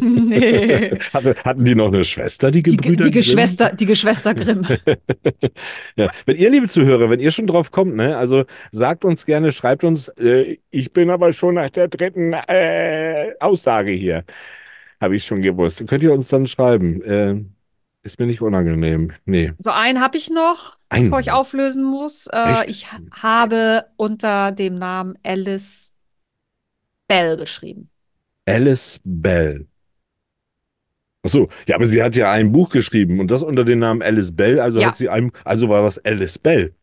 [0.00, 0.90] Nee.
[1.12, 3.20] Hatte- Hatten die noch eine Schwester, die Die, Gebrüder die Grimm?
[3.20, 4.66] Geschwister, die Geschwister Grimm.
[5.96, 9.52] Ja, wenn ihr, liebe Zuhörer, wenn ihr schon drauf kommt, ne, also sagt uns gerne,
[9.52, 14.24] schreibt uns, äh, ich bin aber schon nach der dritten äh, Aussage hier.
[15.00, 15.86] Habe ich schon gewusst.
[15.86, 17.02] Könnt ihr uns dann schreiben?
[17.02, 17.42] Äh,
[18.02, 19.12] ist mir nicht unangenehm.
[19.26, 19.52] Nee.
[19.58, 22.26] So einen habe ich noch, Einen bevor ich auflösen muss.
[22.32, 25.92] Äh, ich ha- habe unter dem Namen Alice
[27.08, 27.89] Bell geschrieben.
[28.50, 29.66] Alice Bell.
[31.22, 34.00] Ach so, ja, aber sie hat ja ein Buch geschrieben und das unter dem Namen
[34.02, 34.88] Alice Bell, also Ja.
[34.88, 36.74] hat sie ein, also war das Alice Bell.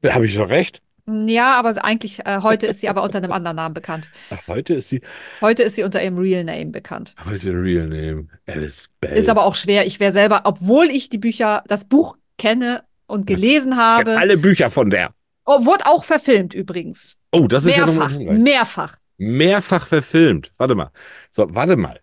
[0.00, 0.80] Da habe ich doch recht.
[1.26, 4.10] Ja, aber eigentlich, äh, heute ist sie aber unter einem anderen Namen bekannt.
[4.30, 5.00] Ach, heute ist sie,
[5.40, 7.14] Heute ist sie unter ihrem Real Name bekannt.
[7.24, 9.16] heute Real Name, Alice Bell.
[9.16, 9.86] Ist aber auch schwer.
[9.86, 14.68] Ich wäre selber, obwohl ich die Bücher, das Buch kenne und gelesen habe, alle Bücher
[14.70, 15.14] von der.
[15.46, 17.16] oh, wurde auch verfilmt übrigens.
[17.32, 18.97] Oh, das ist ja nochmal Mehrfach.
[19.18, 19.86] Mehrfach.
[19.86, 20.52] Verfilmt.
[20.58, 20.90] Warte mal.
[21.30, 22.00] So, warte mal.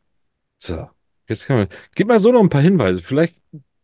[0.58, 0.90] So,
[1.30, 1.68] jetzt kann man.
[1.96, 3.02] Gib mal so noch ein paar Hinweise.
[3.02, 3.38] Vielleicht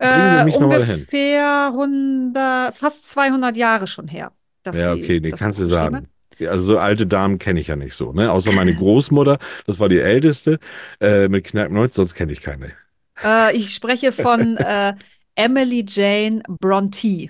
[0.07, 1.09] bringen wir Äh, mich noch mal hin.
[1.09, 4.31] ungefähr 100, fast 200 Jahre schon her,
[4.63, 6.07] dass Ja, okay, nee, das kannst du sagen.
[6.39, 8.31] Also so alte Damen kenne ich ja nicht so, ne?
[8.31, 10.59] Außer meine Großmutter, das war die älteste,
[10.99, 12.73] äh, mit knapp 90, sonst kenne ich keine.
[13.23, 14.95] Äh, ich spreche von äh,
[15.35, 17.29] Emily Jane Bronte.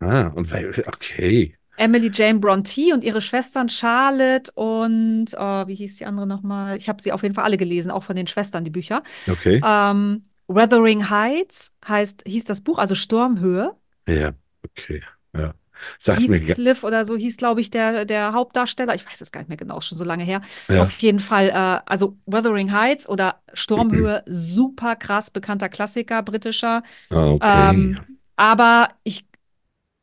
[0.00, 0.52] Ah, und
[0.86, 1.56] okay.
[1.76, 6.76] Emily Jane Bronte und ihre Schwestern Charlotte und oh, wie hieß die andere nochmal?
[6.76, 9.02] Ich habe sie auf jeden Fall alle gelesen, auch von den Schwestern, die Bücher.
[9.28, 9.60] Okay.
[9.64, 13.72] Ähm, Wuthering Heights heißt, hieß das Buch, also Sturmhöhe.
[14.06, 14.32] Ja,
[14.62, 15.02] okay.
[15.36, 15.54] Ja.
[15.98, 18.94] Sagt mir Heathcliff oder so hieß, glaube ich, der, der Hauptdarsteller.
[18.94, 20.40] Ich weiß es gar nicht mehr genau, schon so lange her.
[20.68, 20.82] Ja.
[20.82, 26.82] Auf jeden Fall, äh, also Wuthering Heights oder Sturmhöhe, super krass bekannter Klassiker, britischer.
[27.10, 27.70] Ah, okay.
[27.70, 27.98] Ähm,
[28.36, 29.24] aber ich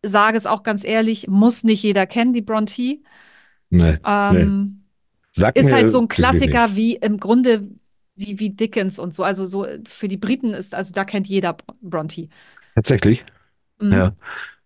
[0.03, 2.99] sage es auch ganz ehrlich, muss nicht jeder kennen, die Bronte.
[3.69, 3.97] nee.
[4.05, 4.77] Ähm,
[5.33, 7.69] Sag Ist halt so ein Klassiker wie im Grunde
[8.15, 9.23] wie, wie Dickens und so.
[9.23, 12.27] Also so für die Briten ist, also da kennt jeder Bronte.
[12.75, 13.25] Tatsächlich.
[13.79, 13.91] Mhm.
[13.91, 14.15] Ja.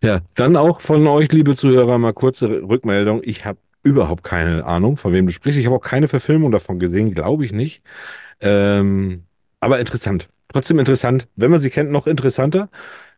[0.02, 3.22] Ja, dann auch von euch, liebe Zuhörer, mal kurze Rückmeldung.
[3.24, 5.58] Ich habe überhaupt keine Ahnung, von wem du sprichst.
[5.58, 7.82] Ich habe auch keine Verfilmung davon gesehen, glaube ich nicht.
[8.40, 9.24] Ähm,
[9.60, 10.28] aber interessant.
[10.48, 11.28] Trotzdem interessant.
[11.34, 12.68] Wenn man sie kennt, noch interessanter.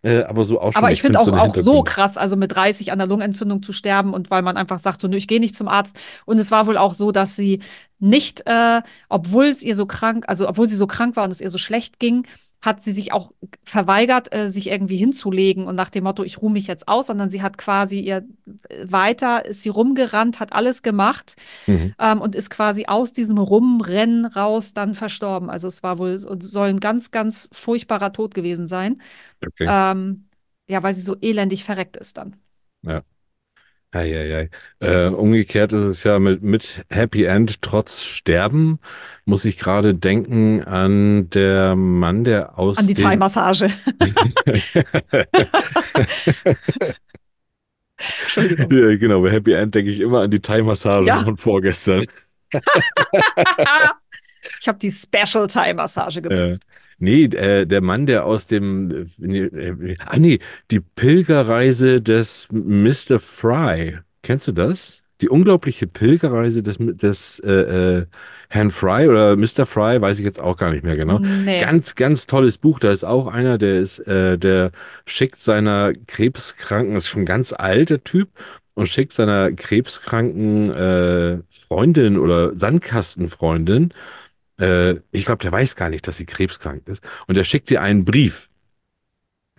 [0.03, 0.83] Äh, aber so auch schon.
[0.83, 3.63] Aber ich finde find auch, so auch so krass, also mit 30 an der Lungenentzündung
[3.63, 5.99] zu sterben und weil man einfach sagt, so, nö, ich gehe nicht zum Arzt.
[6.25, 7.61] Und es war wohl auch so, dass sie
[7.99, 11.41] nicht, äh, obwohl es ihr so krank, also obwohl sie so krank war und es
[11.41, 12.27] ihr so schlecht ging,
[12.61, 13.33] hat sie sich auch
[13.65, 17.31] verweigert, äh, sich irgendwie hinzulegen und nach dem Motto, ich ruhe mich jetzt aus, sondern
[17.31, 18.27] sie hat quasi ihr
[18.69, 21.95] äh, weiter, ist sie rumgerannt, hat alles gemacht Mhm.
[21.99, 25.51] ähm, und ist quasi aus diesem Rumrennen raus dann verstorben.
[25.51, 29.01] Also es war wohl, soll ein ganz, ganz furchtbarer Tod gewesen sein.
[29.45, 29.67] Okay.
[29.69, 30.29] Ähm,
[30.69, 32.37] ja, weil sie so elendig verreckt ist dann.
[33.91, 34.51] Eieiei.
[34.81, 38.79] Äh, umgekehrt ist es ja mit, mit Happy End trotz Sterben,
[39.25, 43.69] muss ich gerade denken an der Mann, der aus An die Thai-Massage.
[48.23, 48.71] Entschuldigung.
[48.71, 51.21] Ja, genau, bei Happy End denke ich immer an die Thai-Massage Ja.
[51.25, 52.07] von vorgestern.
[54.61, 56.61] ich habe die Special Thai-Massage gemacht.
[56.99, 62.49] Nee, äh, der Mann, der aus dem, äh, nee, äh, ah nee, die Pilgerreise des
[62.51, 63.21] Mr.
[63.21, 63.99] Fry.
[64.23, 65.03] Kennst du das?
[65.21, 67.51] Die unglaubliche Pilgerreise des, des äh,
[67.99, 68.07] äh,
[68.51, 69.67] Herrn Fry oder Mr.
[69.67, 71.19] Fry, weiß ich jetzt auch gar nicht mehr genau.
[71.19, 71.61] Nee.
[71.61, 72.79] Ganz, ganz tolles Buch.
[72.79, 74.71] Da ist auch einer, der ist, äh, der
[75.07, 78.31] schickt seiner krebskranken, ist schon ganz alter Typ,
[78.79, 83.93] und schickt seiner krebskranken äh, Freundin oder Sandkastenfreundin,
[84.61, 87.83] äh, ich glaube, der weiß gar nicht, dass sie krebskrank ist, und der schickt ihr
[87.83, 88.51] einen Brief.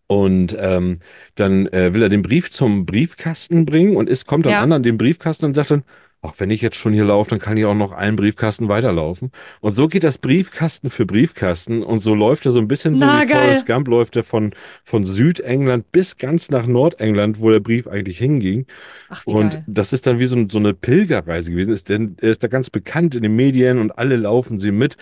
[0.08, 1.00] Und ähm,
[1.36, 4.62] dann äh, will er den Brief zum Briefkasten bringen und ist, kommt dann Ja.
[4.62, 5.84] an an den Briefkasten und sagt dann,
[6.22, 9.32] ach, wenn ich jetzt schon hier laufe, dann kann ich auch noch einen Briefkasten weiterlaufen.
[9.62, 13.06] Und so geht das Briefkasten für Briefkasten und so läuft er so ein bisschen so
[13.06, 13.42] Na, wie geil.
[13.46, 14.54] Forrest Gump läuft er von,
[14.84, 18.66] von Südengland bis ganz nach Nordengland, wo der Brief eigentlich hinging.
[19.08, 19.64] Ach, Und geil.
[19.68, 21.74] das ist dann wie so, so eine Pilgerreise gewesen.
[21.74, 24.98] Ist denn, er ist da ganz bekannt in den Medien und alle laufen sie mit.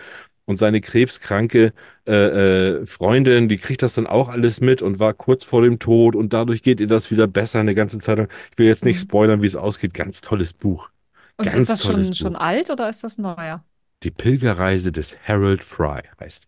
[0.45, 1.73] Und seine krebskranke
[2.07, 5.77] äh, äh, Freundin, die kriegt das dann auch alles mit und war kurz vor dem
[5.79, 8.29] Tod und dadurch geht ihr das wieder besser eine ganze Zeit lang.
[8.51, 9.01] Ich will jetzt nicht Mhm.
[9.01, 9.93] spoilern, wie es ausgeht.
[9.93, 10.89] Ganz tolles Buch.
[11.37, 13.63] Und ganz ist das schon, schon alt oder ist das neuer?
[14.03, 16.47] Die Pilgerreise des Harold Fry heißt.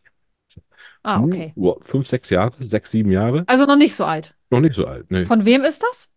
[1.04, 1.54] Ah, okay.
[1.56, 3.44] Uh, fünf, sechs Jahre, sechs, sieben Jahre.
[3.48, 4.36] Also noch nicht so alt.
[4.50, 5.10] Noch nicht so alt.
[5.10, 5.26] Nee.
[5.26, 6.12] Von wem ist das?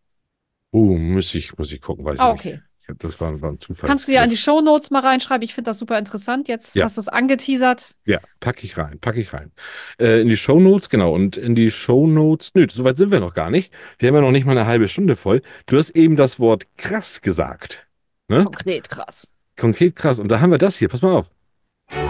[0.73, 2.55] Uh, muss ich, muss ich gucken, weiß Ah, ich nicht.
[2.55, 2.63] okay.
[2.99, 3.89] Das war, war ein Zufall.
[3.89, 5.43] Kannst du ja in die Shownotes mal reinschreiben.
[5.45, 6.49] Ich finde das super interessant.
[6.49, 6.85] Jetzt Ja.
[6.85, 7.95] hast du es angeteasert.
[8.05, 9.53] Ja, packe ich rein, packe ich rein.
[9.99, 11.15] Äh, in die Shownotes, genau.
[11.15, 13.73] Und in die Shownotes, nö, soweit sind wir noch gar nicht.
[13.99, 15.43] Wir haben ja noch nicht mal eine halbe Stunde voll.
[15.67, 17.87] Du hast eben das Wort krass gesagt.
[18.29, 18.45] Ne?
[18.45, 19.35] Konkret krass.
[19.57, 20.19] Konkret krass.
[20.19, 20.89] Und da haben wir das hier.
[20.89, 21.31] Pass mal auf.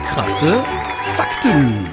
[0.03, 0.63] Krasse
[1.17, 1.87] Fakten.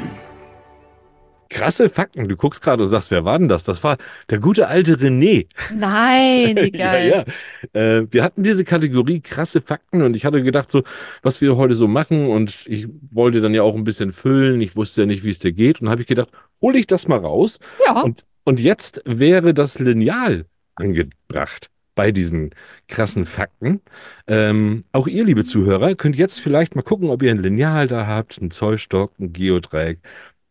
[1.49, 2.27] Krasse Fakten.
[2.27, 3.63] Du guckst gerade und sagst, wer war denn das?
[3.63, 3.97] Das war
[4.29, 5.47] der gute alte René.
[5.73, 6.73] Nein, geil.
[6.73, 7.25] Ja,
[7.73, 7.97] ja.
[7.97, 10.83] Äh, wir hatten diese Kategorie krasse Fakten und ich hatte gedacht, so,
[11.23, 14.61] was wir heute so machen und ich wollte dann ja auch ein bisschen füllen.
[14.61, 16.29] Ich wusste ja nicht, wie es dir geht und habe ich gedacht,
[16.61, 17.59] hole ich das mal raus.
[17.83, 18.01] Ja.
[18.01, 22.51] Und, und jetzt wäre das Lineal angebracht bei diesen
[22.87, 23.81] krassen Fakten.
[24.25, 28.07] Ähm, auch ihr, liebe Zuhörer, könnt jetzt vielleicht mal gucken, ob ihr ein Lineal da
[28.07, 29.99] habt, einen Zollstock, ein Geodreieck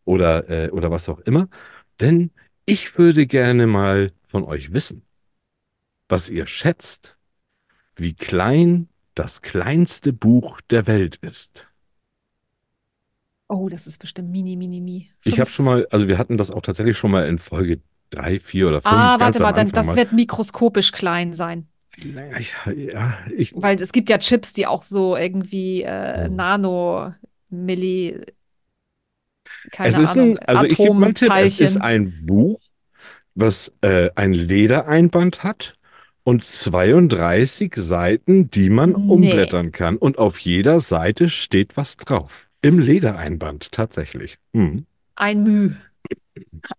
[0.05, 1.49] oder, äh, oder was auch immer.
[1.99, 2.29] Denn
[2.65, 5.01] ich würde gerne mal von euch wissen,
[6.07, 7.17] was ihr schätzt,
[7.95, 11.65] wie klein das kleinste Buch der Welt ist.
[13.47, 15.09] Oh, das ist bestimmt mini, mini, mi.
[15.23, 18.39] Ich habe schon mal, also wir hatten das auch tatsächlich schon mal in Folge drei,
[18.39, 18.93] vier oder fünf.
[18.93, 19.95] Ah, warte mal, dann, das mal.
[19.95, 21.67] wird mikroskopisch klein sein.
[22.39, 22.53] Ich,
[22.93, 26.33] ja, ich, Weil es gibt ja Chips, die auch so irgendwie äh, Oh.
[26.33, 27.13] Nano,
[27.49, 28.21] Milli,
[29.71, 32.59] keine es ist Ahnung, ein, also ich gebe mal einen Tipp, es ist ein Buch,
[33.35, 35.75] was äh, ein Ledereinband hat
[36.23, 39.11] und 32 Seiten, die man Nee.
[39.13, 39.97] umblättern kann.
[39.97, 42.49] Und auf jeder Seite steht was drauf.
[42.61, 44.37] Im Ledereinband, tatsächlich.
[44.53, 44.85] Hm.
[45.15, 45.71] Ein Müh.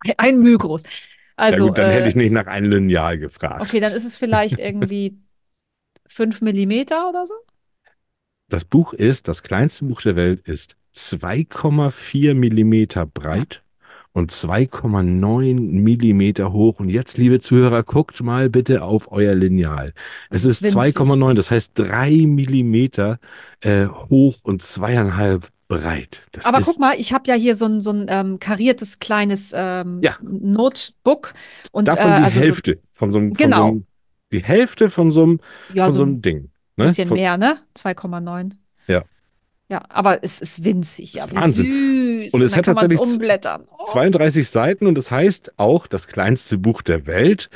[0.00, 0.82] Ein, ein Müh groß.
[1.40, 3.62] Also, gut, dann äh, hätte ich nicht nach einem Lineal gefragt.
[3.62, 5.18] okay, dann ist es vielleicht irgendwie
[6.06, 7.34] fünf Millimeter oder so.
[8.48, 13.62] Das Buch ist, das kleinste Buch der Welt ist 2,4 Millimeter breit
[14.12, 16.80] und 2,9 Millimeter hoch.
[16.80, 19.94] Und jetzt, liebe Zuhörer, guckt mal bitte auf euer Lineal.
[20.30, 20.96] Es ist ist winzig.
[20.96, 23.18] 2,9, das heißt drei Millimeter
[23.60, 26.22] äh, hoch und zweieinhalb breit.
[26.32, 29.52] Das Aber guck mal, ich habe ja hier so ein, so ein ähm, kariertes kleines
[29.56, 30.16] ähm, Ja.
[30.20, 31.32] Notebook.
[31.72, 33.68] Und, davon äh, die also Hälfte von so einem, von so Genau.
[33.68, 33.86] einem,
[34.32, 36.50] die Hälfte von so einem, So, ja, von so so ein einem Ding.
[36.76, 36.84] Ne?
[36.86, 37.58] bisschen Von, mehr, ne?
[37.76, 38.52] 2,9.
[38.88, 39.04] Ja.
[39.70, 41.14] Ja, aber es ist winzig.
[41.14, 41.66] Wie Wahnsinn.
[41.66, 42.34] süß.
[42.34, 43.68] Und es dann hat kann man es tatsächlich umblättern.
[43.78, 43.84] Oh.
[43.84, 47.48] 32 Seiten und das heißt auch das kleinste Buch der Welt,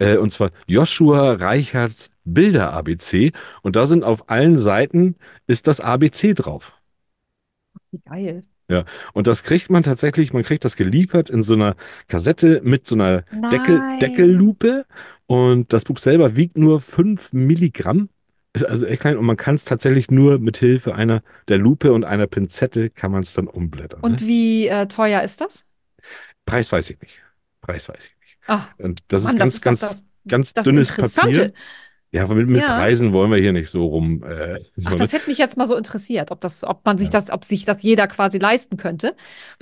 [0.00, 3.32] äh, und zwar Joshua Reichards Bilder-ABC.
[3.62, 5.14] Und da sind auf allen Seiten
[5.46, 6.79] ist das ABC drauf.
[7.90, 8.44] Wie geil.
[9.12, 11.74] Und das kriegt man tatsächlich, man kriegt das geliefert in so einer
[12.06, 13.22] Kassette mit so einer
[13.52, 13.98] Deckel.
[14.00, 14.86] Deckellupe.
[15.26, 18.08] Und das Buch selber wiegt nur 5 Milligramm.
[18.52, 21.92] Ist also echt klein und man kann es tatsächlich nur mit Hilfe einer der Lupe
[21.92, 24.00] und einer Pinzette kann man es dann umblättern.
[24.00, 24.26] Und ne?
[24.26, 25.66] wie äh, teuer ist das?
[26.46, 27.14] Preis weiß ich nicht.
[27.60, 28.38] Preis weiß ich nicht.
[28.48, 30.92] Ach, Und das Mann, ist ganz, das ist ganz, das, ganz das dünnes.
[30.92, 31.52] Papier.
[32.12, 32.76] Ja, mit, mit Ja.
[32.76, 34.24] Preisen wollen wir hier nicht so rum.
[34.24, 37.12] Äh, Ach, das hätte mich jetzt mal so interessiert, ob das, ob man sich Ja.
[37.12, 39.14] das, ob sich das jeder quasi leisten könnte.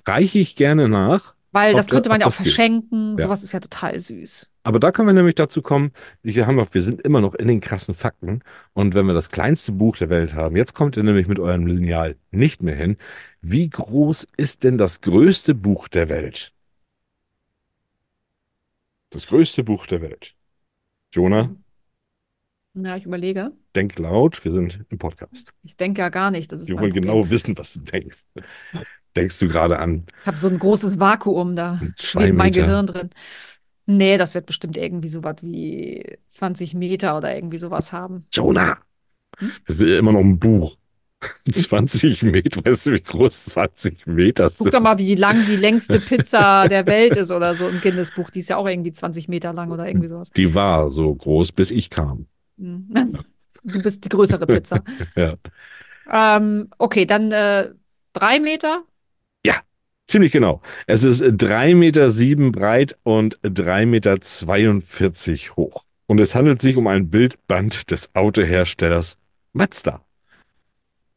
[0.07, 1.35] reiche ich gerne nach.
[1.53, 2.47] Weil das da- könnte man ja auch das geht.
[2.49, 3.15] verschenken.
[3.19, 3.25] Ja.
[3.25, 4.51] Sowas ist ja total süß.
[4.63, 7.49] Aber da können wir nämlich dazu kommen, wir, haben noch, wir sind immer noch in
[7.49, 8.41] den krassen Fakten.
[8.75, 11.67] Und wenn wir das kleinste Buch der Welt haben, jetzt kommt ihr nämlich mit eurem
[11.67, 12.97] Lineal nicht mehr hin.
[13.41, 16.53] Wie groß ist denn das größte Buch der Welt?
[19.11, 20.35] Das größte Buch der Welt.
[21.13, 21.51] Jonah,
[22.85, 23.53] Ja, ich überlege.
[23.75, 25.53] denk laut, wir sind im Podcast.
[25.63, 26.51] Ich denke ja gar nicht.
[26.53, 27.03] Das ist Wir wollen Problem.
[27.05, 28.25] genau wissen, was du denkst.
[29.17, 32.53] Denkst du gerade an Ich habe so ein großes Vakuum, da schwebt mein.
[32.53, 33.11] Gehirn drin.
[33.87, 38.27] Nee, das wird bestimmt irgendwie so was wie 20 Meter oder irgendwie sowas haben.
[38.33, 38.79] Jonah?
[39.39, 39.51] Hm?
[39.67, 40.77] Das ist ja immer noch ein Buch.
[41.51, 44.75] 20 Meter, weißt du, wie groß 20 Meter Guck sind?
[44.75, 48.31] doch mal, wie lang die längste Pizza der Welt ist oder so im Guinness-Buch.
[48.31, 50.31] Die ist ja auch irgendwie 20 Meter lang oder irgendwie sowas.
[50.31, 52.27] Die war so groß, bis ich kam.
[52.59, 53.19] Mhm.
[53.65, 54.85] Du bist die größere Pizza.
[55.17, 55.35] Ja.
[56.11, 57.71] Ähm, okay, dann äh,
[58.13, 58.85] drei Meter.
[60.09, 60.63] Ziemlich genau.
[60.87, 65.85] Es ist 3,7 Meter sieben breit und 3,42 Meter hoch.
[66.07, 69.19] Und es handelt sich um ein Bildband des Autoherstellers
[69.53, 70.03] Mazda.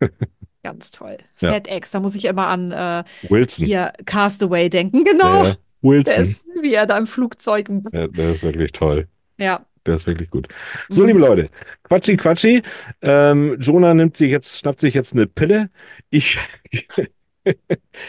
[0.62, 1.18] Ganz toll.
[1.40, 1.52] Ja.
[1.55, 3.66] FedEx, da muss ich immer an äh, Wilson.
[3.66, 5.05] hier Castaway denken.
[5.12, 5.42] Genau.
[5.44, 6.20] Der Wilson.
[6.22, 7.68] ist, wie er da im Flugzeug.
[7.92, 9.09] Der, der ist wirklich toll.
[9.38, 9.66] Ja.
[9.87, 10.49] Der ist wirklich gut.
[10.88, 11.09] So, Mhm.
[11.09, 11.51] liebe Leute,
[11.83, 12.62] Quatschi, Quatschi.
[13.01, 15.71] Ähm, Jonah nimmt sich jetzt, schnappt sich jetzt eine Pille.
[16.11, 16.38] Ich,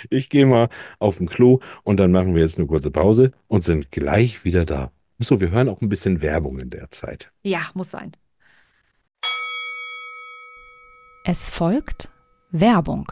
[0.10, 3.64] ich gehe mal auf den Klo und dann machen wir jetzt eine kurze Pause und
[3.64, 4.92] sind gleich wieder da.
[5.20, 7.32] So, wir hören auch ein bisschen Werbung in der Zeit.
[7.44, 8.12] Ja, muss sein.
[11.26, 12.10] Es folgt
[12.52, 13.12] Werbung.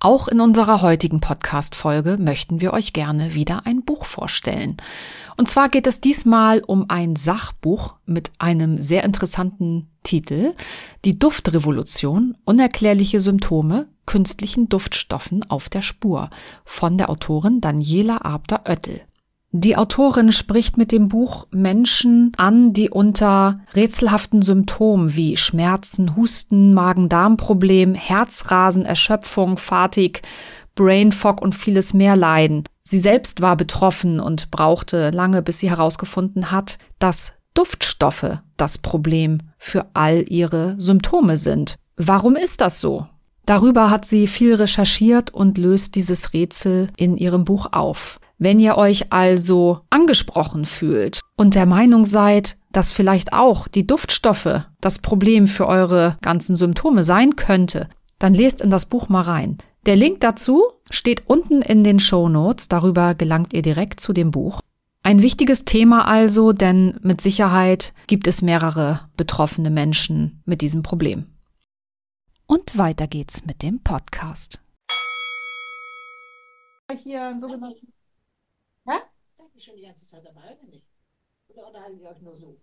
[0.00, 4.76] Auch in unserer heutigen Podcast-Folge möchten wir euch gerne wieder ein Buch vorstellen.
[5.36, 10.54] Und zwar geht es diesmal um ein Sachbuch mit einem sehr interessanten Titel.
[11.04, 16.30] Die Duftrevolution, unerklärliche Symptome künstlichen Duftstoffen auf der Spur
[16.64, 19.07] von der Autorin Daniela Abder-Oettel.
[19.50, 26.74] Die Autorin spricht mit dem Buch Menschen an, die unter rätselhaften Symptomen wie Schmerzen, Husten,
[26.74, 30.20] Magen-Darm-Problem, Herzrasen, Erschöpfung, Fatigue,
[30.74, 32.64] Brain Fog und vieles mehr leiden.
[32.82, 39.38] Sie selbst war betroffen und brauchte lange, bis sie herausgefunden hat, dass Duftstoffe das Problem
[39.56, 41.76] für all ihre Symptome sind.
[41.96, 43.06] Warum ist das so?
[43.46, 48.20] Darüber hat sie viel recherchiert und löst dieses Rätsel in ihrem Buch auf.
[48.38, 54.66] Wenn ihr euch also angesprochen fühlt und der Meinung seid, dass vielleicht auch die Duftstoffe
[54.80, 57.88] das Problem für eure ganzen Symptome sein könnte,
[58.20, 59.58] dann lest in das Buch mal rein.
[59.86, 62.68] Der Link dazu steht unten in den Show Notes.
[62.68, 64.60] Darüber gelangt ihr direkt zu dem Buch.
[65.02, 71.26] Ein wichtiges Thema also, denn mit Sicherheit gibt es mehrere betroffene Menschen mit diesem Problem.
[72.46, 74.60] Und weiter geht's mit dem Podcast.
[77.02, 77.40] Hier einen
[78.92, 79.08] sogenannten.
[79.36, 80.86] Seid ihr schon die ganze Zeit dabei oder nicht?
[81.48, 82.60] Oder unterhalten ihr euch nur so?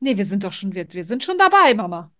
[0.00, 2.10] Nee, wir sind doch schon, wir, wir sind schon dabei, Mama.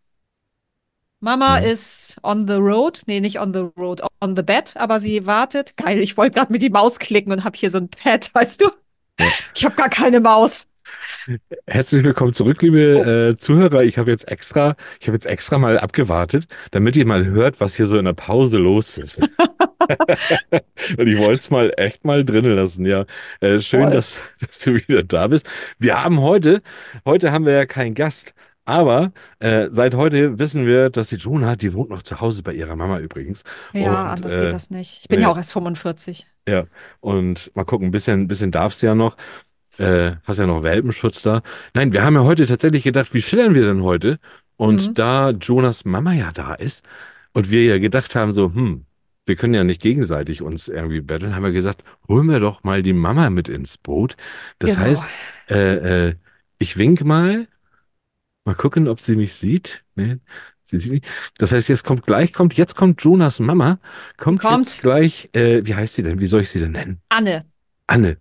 [1.21, 1.67] Mama Ja.
[1.67, 3.03] ist on the road.
[3.07, 5.77] Nee, nicht on the road, on the bed, aber sie wartet.
[5.77, 8.61] Geil, ich wollte gerade mit die Maus klicken und habe hier so ein Pad, weißt
[8.61, 8.71] du?
[9.19, 9.27] Ja.
[9.55, 10.67] Ich habe gar keine Maus.
[11.67, 13.85] Herzlich willkommen zurück, liebe äh, Zuhörer.
[13.85, 17.75] Ich habe jetzt extra, ich habe jetzt extra mal abgewartet, damit ihr mal hört, was
[17.75, 19.23] hier so in der Pause los ist.
[20.99, 22.87] Und ich wollte es mal echt mal drinnen lassen.
[22.87, 23.07] Ja,
[23.41, 25.49] äh, schön, dass, dass du wieder da bist.
[25.79, 26.63] Wir haben heute,
[27.05, 31.57] heute haben wir ja keinen Gast, aber äh, seit heute wissen wir, dass die Jonah,
[31.57, 33.43] die wohnt noch zu Hause bei ihrer Mama übrigens.
[33.73, 35.01] Ja, Und, anders äh, geht das nicht.
[35.03, 35.25] Ich bin nee.
[35.25, 36.27] ja auch erst 45.
[36.49, 36.65] Ja,
[37.01, 39.17] und mal gucken, ein bisschen, ein bisschen darfst du ja noch.
[39.79, 41.43] Äh, hast ja noch Welpenschutz da.
[41.75, 44.19] Nein, wir haben ja heute tatsächlich gedacht, wie schildern wir denn heute?
[44.57, 44.95] Und Mhm.
[44.95, 46.85] da Jonas Mama ja da ist
[47.33, 48.87] und wir ja gedacht haben, so, hm,
[49.27, 52.83] wir können ja nicht gegenseitig uns irgendwie betteln, haben wir gesagt, holen wir doch mal
[52.83, 54.17] die Mama mit ins Boot.
[54.61, 54.83] Das Genau.
[54.87, 55.05] heißt,
[55.51, 56.15] äh, äh,
[56.59, 57.49] ich wink mal,
[58.45, 59.85] mal gucken, ob sie mich sieht.
[59.97, 60.19] Nee,
[60.63, 61.03] sie sieht mich.
[61.39, 63.79] Das heißt, jetzt kommt gleich, kommt, jetzt kommt Jonas Mama,
[64.17, 64.67] kommt, kommt.
[64.67, 66.21] jetzt gleich, äh, wie heißt sie denn?
[66.21, 67.01] Wie soll ich sie denn nennen?
[67.09, 67.45] Anne.
[67.87, 68.19] Anne.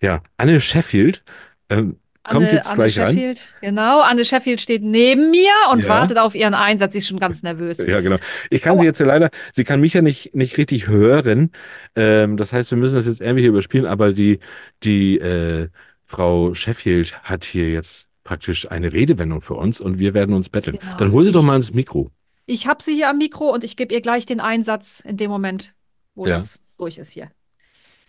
[0.00, 1.22] Ja, Anne Sheffield.
[1.70, 2.94] Ähm, kommt Anne, jetzt Anne gleich.
[2.94, 3.54] Sheffield.
[3.60, 5.88] Genau, Anne Sheffield steht neben mir und Ja.
[5.88, 6.92] wartet auf ihren Einsatz.
[6.92, 7.78] Sie ist schon ganz nervös.
[7.78, 8.16] Ja, genau.
[8.50, 8.80] Ich kann Aua.
[8.80, 11.50] sie jetzt ja leider, sie kann mich ja nicht, nicht richtig hören.
[11.94, 14.38] Ähm, das heißt, wir müssen das jetzt irgendwie hier überspielen, aber die,
[14.82, 15.68] die äh,
[16.02, 20.78] Frau Sheffield hat hier jetzt praktisch eine Redewendung für uns und wir werden uns betteln.
[20.80, 20.96] Genau.
[20.98, 22.10] Dann hol sie doch Ich- mal ins Mikro.
[22.48, 25.30] Ich habe sie hier am Mikro und ich gebe ihr gleich den Einsatz in dem
[25.30, 25.74] Moment,
[26.14, 26.36] wo Ja.
[26.36, 27.30] das durch ist hier.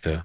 [0.03, 0.17] So.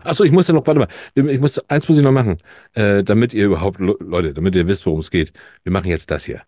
[0.00, 2.38] Achso, ich muss ja noch, warte mal, ich muss, eins muss ich noch machen,
[2.72, 5.32] äh, damit ihr überhaupt, Le- Leute, damit ihr wisst, worum es geht.
[5.64, 6.42] Wir machen jetzt das hier.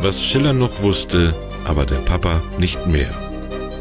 [0.00, 1.34] Was Schiller noch wusste,
[1.66, 3.10] aber der Papa nicht mehr.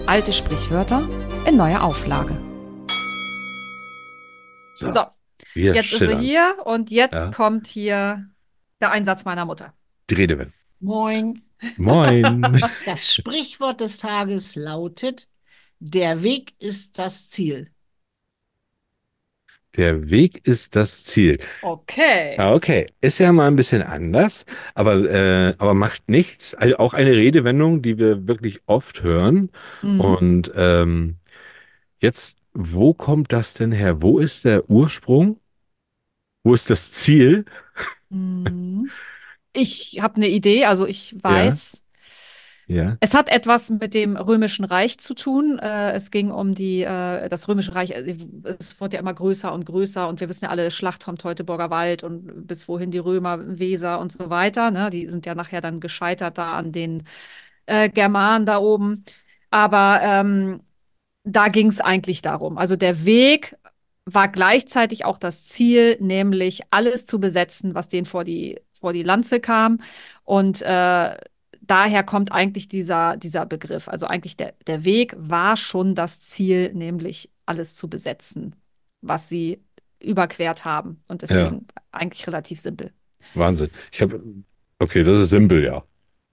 [0.08, 1.08] Alte Sprichwörter
[1.48, 2.38] in neuer Auflage.
[4.76, 5.02] So, So,
[5.54, 6.22] wir jetzt ist sie schillern.
[6.22, 7.32] hier und jetzt Ja.
[7.32, 8.26] kommt hier
[8.82, 9.74] der Einsatz meiner Mutter.
[10.10, 10.54] Die Redewendung.
[10.80, 11.42] Moin.
[11.78, 12.58] Moin.
[12.86, 15.30] Das Sprichwort des Tages lautet,
[15.84, 17.70] der Weg ist das Ziel.
[19.76, 21.40] Der Weg ist das Ziel.
[21.62, 22.36] Okay.
[22.38, 22.88] Ah, okay.
[23.02, 26.54] Ist ja mal ein bisschen anders, aber, äh, aber macht nichts.
[26.56, 29.50] Also auch eine Redewendung, die wir wirklich oft hören.
[29.82, 30.00] Mhm.
[30.00, 31.18] Und ähm,
[32.00, 34.02] jetzt, wo kommt das denn her?
[34.02, 35.40] Wo ist der Ursprung?
[36.44, 37.44] Wo ist das Ziel?
[38.10, 38.90] Mhm.
[39.56, 41.84] Ich habe eine Idee, also ich weiß,
[42.74, 42.98] Ja.
[43.00, 45.60] es hat etwas mit dem Römischen Reich zu tun.
[45.60, 48.18] Äh, es ging um die, äh, das Römische Reich, äh,
[48.60, 51.70] es wurde ja immer größer und größer und wir wissen ja alle, Schlacht vom Teutoburger
[51.70, 54.72] Wald und bis wohin die Römer, Weser und so weiter.
[54.72, 54.90] Ne?
[54.90, 57.04] Die sind ja nachher dann gescheitert da an den
[57.66, 59.04] äh, Germanen da oben.
[59.50, 60.62] Aber ähm,
[61.24, 62.58] da ging es eigentlich darum.
[62.58, 63.56] Also der Weg
[64.06, 69.04] war gleichzeitig auch das Ziel, nämlich alles zu besetzen, was denen vor die, vor die
[69.04, 69.80] Lanze kam.
[70.24, 71.18] Und äh,
[71.68, 73.88] daher kommt eigentlich dieser, dieser Begriff.
[73.88, 78.56] Also eigentlich der, der Weg war schon das Ziel, nämlich alles zu besetzen,
[79.02, 79.62] was sie
[80.02, 81.02] überquert haben.
[81.08, 82.92] Und deswegen eigentlich relativ simpel.
[83.34, 83.70] Wahnsinn.
[83.92, 84.22] Ich habe,
[84.80, 85.84] okay, das ist simpel, ja.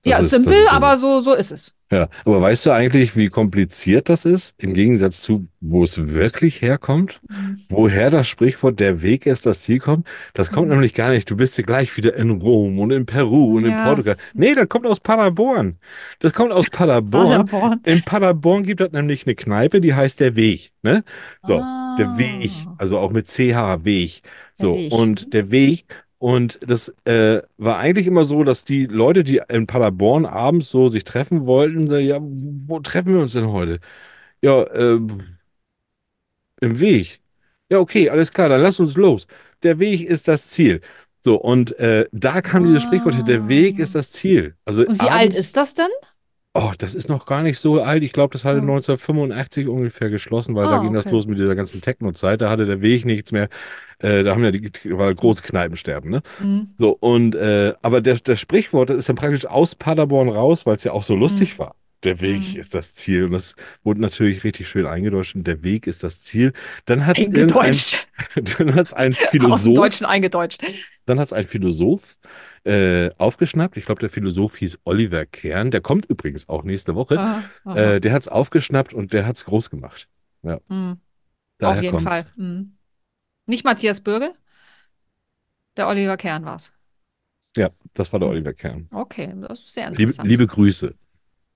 [0.03, 1.75] Das ja, ist- simpel, ist aber so, so ist es.
[1.93, 6.63] Ja, aber weißt du eigentlich, wie kompliziert das ist, im Gegensatz zu, wo es wirklich
[6.63, 7.21] herkommt?
[7.69, 10.07] Woher das Sprichwort der Weg ist, das Ziel kommt?
[10.33, 10.75] Das kommt Mhm.
[10.75, 11.29] nämlich gar nicht.
[11.29, 13.85] Du bist ja gleich wieder in Rom und in Peru und in Ja.
[13.85, 14.17] Portugal.
[14.35, 15.79] Nee, das kommt aus Paderborn.
[16.21, 17.45] Das kommt aus Paderborn.
[17.47, 17.81] Paderborn.
[17.85, 20.71] In Paderborn gibt es nämlich eine Kneipe, die heißt der Weg.
[20.83, 21.03] Ne?
[21.43, 21.57] So,
[21.99, 22.17] der Ah.
[22.19, 24.23] Weg, also auch mit CH, Weg.
[24.55, 24.93] So, Weg.
[24.93, 25.87] und der Weg.
[26.21, 30.89] Und das äh, war eigentlich immer so, dass die Leute, die in Paderborn abends so
[30.91, 33.81] sich treffen wollten, sagen, ja, wo treffen wir uns denn heute?
[34.43, 35.23] Ja, ähm,
[36.61, 37.21] im Weg.
[37.71, 39.27] Ja, okay, alles klar, dann lass uns los.
[39.63, 40.81] Der Weg ist das Ziel.
[41.21, 44.57] So, und äh, da kam dieses Sprichwort, der Weg ist das Ziel.
[44.65, 45.89] Also Und wie alt abends- ist das denn?
[46.53, 48.03] Oh, das ist noch gar nicht so alt.
[48.03, 48.63] Ich glaube, das hatte Oh.
[48.63, 51.15] 1985 ungefähr geschlossen, weil da Ah, ging das okay.
[51.15, 52.41] los mit dieser ganzen Techno-Zeit.
[52.41, 53.49] Da hatte der Weg nichts mehr.
[54.01, 56.23] Äh, da haben ja die, war große Kneipensterben, ne?
[56.39, 56.69] Mhm.
[56.79, 60.85] So, und, äh, aber der, das Sprichwort ist dann praktisch aus Paderborn raus, weil es
[60.85, 61.75] ja auch so lustig war.
[62.03, 62.61] Der Weg Mhm.
[62.61, 63.25] ist das Ziel.
[63.25, 65.35] Und das wurde natürlich richtig schön eingedeutscht.
[65.35, 66.55] Und der Weg ist das Ziel.
[66.87, 67.29] Dann hat es
[68.59, 70.63] dann hat's ein Aus Philosoph, Deutschen eingedeutscht.
[71.05, 72.17] dann hat es ein Philosoph
[72.65, 73.77] äh, aufgeschnappt.
[73.77, 75.71] Ich glaube, der Philosoph hieß Oliver Kern.
[75.71, 77.19] Der kommt übrigens auch nächste Woche.
[77.19, 77.79] Aha, aha.
[77.79, 80.09] Äh, der hat es aufgeschnappt und der hat es groß gemacht.
[80.43, 80.97] Mhm.
[81.61, 82.11] Auf jeden kommt's.
[82.11, 82.25] Fall.
[82.37, 82.73] Mhm.
[83.51, 84.33] Nicht Matthias Bürgel?
[85.77, 86.73] Der Oliver Kern war es.
[87.57, 88.89] Ja, das war der Oliver Kern.
[88.93, 90.29] Okay, das ist sehr Liebe, interessant.
[90.29, 90.95] liebe Grüße.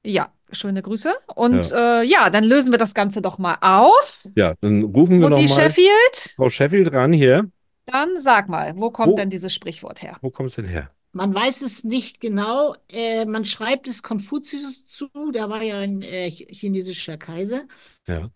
[0.05, 1.15] Ja, schöne Grüße.
[1.35, 2.01] Und ja.
[2.01, 4.19] Äh, ja, dann lösen wir das Ganze doch mal auf.
[4.35, 7.51] Ja, dann rufen wir nochmal Sheffield, Frau Sheffield ran hier.
[7.87, 10.19] dann sag mal, wo kommt Wo- denn dieses Sprichwort her?
[10.21, 10.91] Wo kommt es denn her?
[11.13, 12.75] Man weiß es nicht genau.
[12.91, 15.09] Äh, man schreibt es Konfuzius zu.
[15.33, 17.63] Der war ja ein äh, ch- chinesischer Kaiser.
[18.09, 18.31] Ja.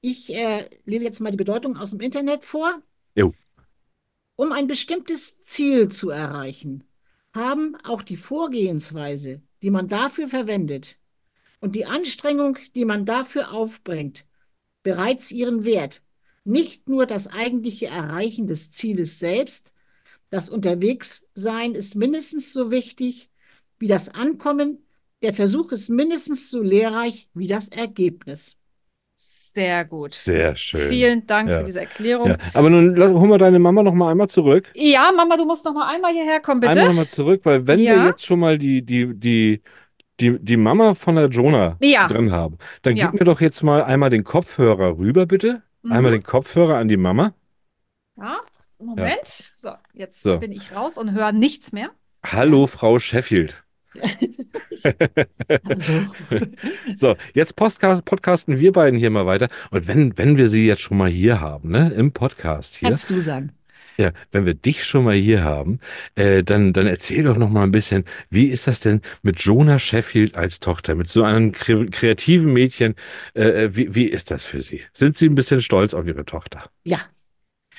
[0.00, 2.82] Ich äh, lese jetzt mal die Bedeutung aus dem Internet vor.
[3.16, 3.32] Jo.
[4.36, 6.84] Um ein bestimmtes Ziel zu erreichen,
[7.34, 10.98] haben auch die Vorgehensweise, die man dafür verwendet,
[11.60, 14.26] und die Anstrengung, die man dafür aufbringt,
[14.82, 16.02] bereits ihren Wert.
[16.44, 19.72] Nicht nur das eigentliche Erreichen des Zieles selbst,
[20.28, 23.30] das Unterwegssein ist mindestens so wichtig
[23.78, 24.86] wie das Ankommen.
[25.22, 28.58] Der Versuch ist mindestens so lehrreich wie das Ergebnis.
[29.18, 30.12] Sehr gut.
[30.12, 30.90] Sehr schön.
[30.90, 31.58] Vielen Dank Ja.
[31.60, 32.28] für diese Erklärung.
[32.28, 32.36] Ja.
[32.52, 34.70] Aber nun lass, hol mal deine Mama noch mal einmal zurück.
[34.74, 36.72] Ja, Mama, du musst noch mal einmal hierher kommen, bitte.
[36.72, 38.06] Einmal noch mal zurück, weil wenn wir Ja.
[38.06, 39.62] jetzt schon mal die, die, die,
[40.20, 44.10] die, die Mama von der Jonah drin haben, dann gib mir doch jetzt mal einmal
[44.10, 45.62] den Kopfhörer rüber, bitte.
[45.84, 46.16] Einmal Mhm.
[46.16, 47.32] den Kopfhörer an die Mama.
[48.18, 48.40] Ja,
[48.78, 49.44] Moment.
[49.56, 50.38] So, jetzt So.
[50.38, 51.90] bin ich raus und höre nichts mehr.
[52.24, 53.62] Hallo, Frau Sheffield.
[56.96, 59.48] So, jetzt Podcast, podcasten wir beiden hier mal weiter.
[59.70, 63.10] Und wenn, wenn wir sie jetzt schon mal hier haben, ne, im Podcast hier, Kannst
[63.10, 63.52] du sagen.
[63.98, 65.80] ja, wenn wir dich schon mal hier haben,
[66.14, 69.78] äh, dann, dann erzähl doch noch mal ein bisschen, wie ist das denn mit Jonah
[69.78, 72.94] Sheffield als Tochter, mit so einem kre kreativen Mädchen,
[73.34, 74.82] äh, wie, wie ist das für Sie?
[74.92, 76.70] Sind Sie ein bisschen stolz auf Ihre Tochter?
[76.84, 77.00] Ja.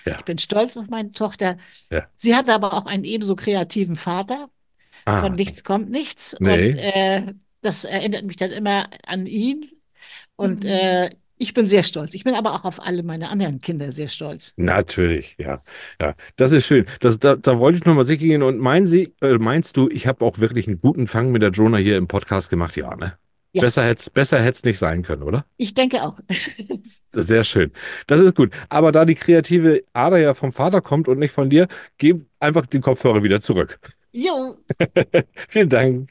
[0.06, 0.16] Ja.
[0.20, 1.58] Ich bin stolz auf meine Tochter.
[1.92, 2.08] Ja.
[2.16, 4.50] Sie hatte aber auch einen ebenso kreativen Vater.
[5.08, 6.36] Ah, Von nichts kommt nichts.
[6.40, 6.68] Nee.
[6.72, 9.70] Und äh, das erinnert mich dann immer an ihn.
[10.36, 10.70] Und Mhm.
[10.70, 12.14] äh, ich bin sehr stolz.
[12.16, 14.54] Ich bin aber auch auf alle meine anderen Kinder sehr stolz.
[14.58, 15.62] Natürlich, ja.
[16.02, 16.86] Ja, das ist schön.
[17.00, 18.42] Das, da, da wollte ich noch mal sicher gehen.
[18.44, 21.52] Und meinen Sie, äh, meinst du, ich habe auch wirklich einen guten Fang mit der
[21.52, 22.76] Jonah hier im Podcast gemacht?
[22.76, 23.14] Ja, ne?
[23.54, 23.62] Ja.
[23.62, 25.46] Besser hätte es besser hätt's nicht sein können, oder?
[25.58, 26.20] Ich denke auch.
[27.12, 27.72] Sehr schön.
[28.08, 28.54] Das ist gut.
[28.70, 32.66] Aber da die kreative Ader ja vom Vater kommt und nicht von dir, gib einfach
[32.66, 33.80] den Kopfhörer wieder zurück.
[34.14, 34.58] Jo,
[35.50, 36.10] Vielen Dank.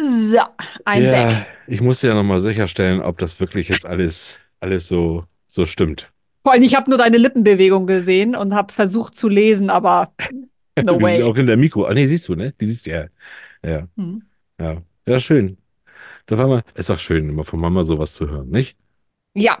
[0.00, 0.38] So,
[0.84, 1.46] ein ja, Back.
[1.66, 6.10] ich musste ja nochmal sicherstellen, ob das wirklich jetzt alles, alles so, so stimmt.
[6.42, 10.12] Vor allem, ich habe nur deine Lippenbewegung gesehen und habe versucht zu lesen, aber
[10.82, 11.22] no way.
[11.22, 11.84] Auch in der Mikro.
[11.86, 12.54] Ah, nee, siehst du, ne?
[12.60, 13.06] Die siehst du ja.
[13.64, 14.22] Ja, Hm.
[14.60, 14.82] ja.
[15.06, 15.58] Ja, schön.
[16.26, 18.76] Da war mal, ist auch schön, immer von Mama sowas zu hören, nicht?
[19.34, 19.58] Ja,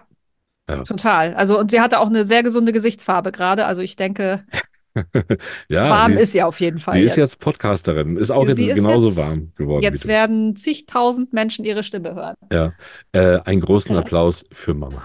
[0.68, 0.82] Ja.
[0.82, 1.34] Total.
[1.34, 3.66] Also, und sie hatte auch eine sehr gesunde Gesichtsfarbe gerade.
[3.66, 4.46] Also, ich denke,
[5.68, 7.32] Ja, warm sie ist sie auf jeden Fall Sie ist jetzt.
[7.32, 11.64] jetzt Podcasterin, ist auch Sie jetzt ist genauso jetzt- warm geworden Jetzt werden zigtausend Menschen
[11.64, 12.36] ihre Stimme hören.
[12.52, 12.72] Ja.
[13.12, 15.02] Äh, einen großen Applaus für Mama.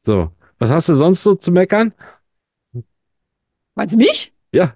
[0.00, 1.92] So, was hast du sonst so zu meckern?
[3.74, 4.32] Meinst du mich?
[4.52, 4.74] Ja.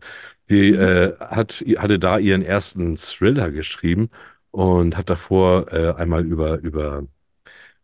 [0.51, 0.73] Die Mhm.
[0.73, 4.11] äh, hat, hatte da ihren ersten Thriller geschrieben
[4.51, 7.05] und hat davor äh, einmal über, über,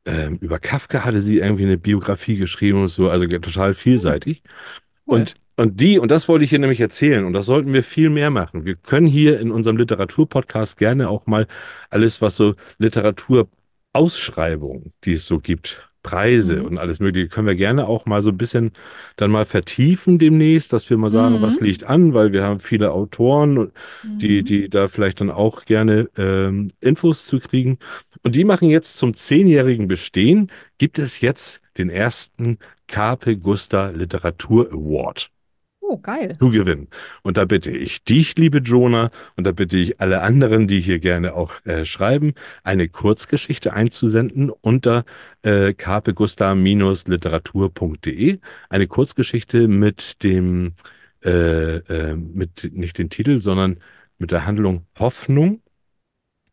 [0.07, 4.43] ähm, über Kafka hatte sie irgendwie eine Biografie geschrieben und so, also total vielseitig.
[5.07, 5.21] Cool.
[5.21, 8.11] Und, und die, und das wollte ich hier nämlich erzählen, und das sollten wir viel
[8.11, 8.65] mehr machen.
[8.65, 11.47] Wir können hier in unserem Literaturpodcast gerne auch mal
[11.91, 16.65] alles, was so Literaturausschreibungen, die es so gibt, Preise Mhm.
[16.67, 18.73] und alles Mögliche, können wir gerne auch mal so ein bisschen
[19.17, 21.43] dann mal vertiefen demnächst, dass wir mal sagen, Mhm.
[21.43, 23.71] was liegt an, weil wir haben viele Autoren,
[24.05, 24.45] die, Mhm.
[24.47, 27.79] die da vielleicht dann auch gerne ähm, Infos zu kriegen.
[28.23, 34.73] Und die machen jetzt zum zehnjährigen Bestehen, gibt es jetzt den ersten Carpe Gusta Literatur
[34.73, 35.31] Award
[35.91, 36.31] Oh, geil.
[36.31, 36.89] zu gewinnen.
[37.23, 41.01] Und da bitte ich dich, liebe Jonah, und da bitte ich alle anderen, die hier
[41.01, 45.03] gerne auch äh, schreiben, eine Kurzgeschichte einzusenden unter
[45.43, 48.39] äh, carpegusta-literatur.de.
[48.69, 50.75] Eine Kurzgeschichte mit dem,
[51.25, 53.81] äh, äh, mit nicht den Titel, sondern
[54.19, 55.61] mit der Handlung Hoffnung.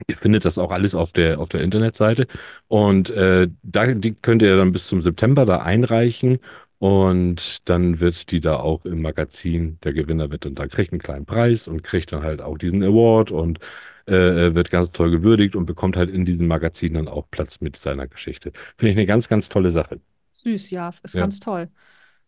[0.07, 2.25] Ihr findet das auch alles auf der, auf der Internetseite.
[2.67, 6.39] Und äh, da, die könnt ihr dann bis zum September da einreichen.
[6.79, 11.01] Und dann wird die da auch im Magazin, der Gewinner wird dann da kriegt einen
[11.01, 13.59] kleinen Preis und kriegt dann halt auch diesen Award und
[14.05, 17.75] äh, wird ganz toll gewürdigt und bekommt halt in diesem Magazin dann auch Platz mit
[17.77, 18.51] seiner Geschichte.
[18.77, 19.99] Finde ich eine ganz, ganz tolle Sache.
[20.31, 20.91] Süß, ja.
[21.03, 21.21] Ist Ja.
[21.21, 21.69] ganz toll.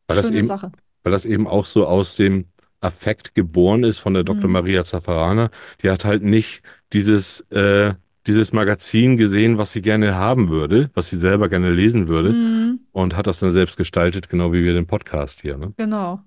[0.07, 0.71] Weil das Schöne eben, Sache.
[1.03, 2.45] weil das eben auch so aus dem
[2.81, 4.47] Affekt geboren ist von der Dr.
[4.47, 4.53] Mhm.
[4.53, 5.51] Maria Zaffarana.
[5.83, 6.61] Die hat halt nicht
[6.93, 7.93] dieses, äh,
[8.27, 12.79] dieses Magazin gesehen, was sie gerne haben würde, was sie selber gerne lesen würde Mhm.
[12.91, 15.57] und hat das dann selbst gestaltet, genau wie wir den Podcast hier.
[15.57, 15.73] Ne?
[15.77, 16.19] Genau.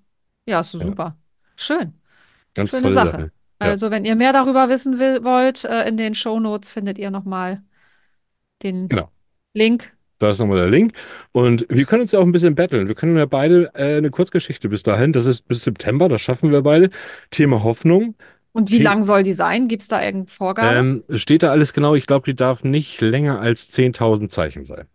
[0.47, 0.87] Ja, so Ja.
[0.87, 1.17] super.
[1.57, 1.93] Schön.
[2.55, 3.11] Ganz Schöne tolle Sache.
[3.11, 3.33] Sache.
[3.63, 3.69] Ja.
[3.69, 7.63] Also, wenn ihr mehr darüber wissen will, wollt, äh, in den Shownotes findet ihr nochmal
[8.63, 9.11] den Genau.
[9.55, 9.95] Link.
[10.19, 10.93] Da ist nochmal der Link.
[11.33, 12.87] Und wir können uns ja auch ein bisschen betteln.
[12.87, 15.13] Wir können ja beide äh, eine Kurzgeschichte bis dahin.
[15.13, 16.91] Das ist bis September, das schaffen wir beide.
[17.31, 18.15] Thema Hoffnung.
[18.53, 19.67] Und wie lang soll die sein?
[19.67, 20.77] Gibt es da irgendeine Vorgabe?
[20.77, 21.95] Ähm, steht da alles genau?
[21.95, 24.87] Ich glaube, die darf nicht länger als 10.000 Zeichen sein.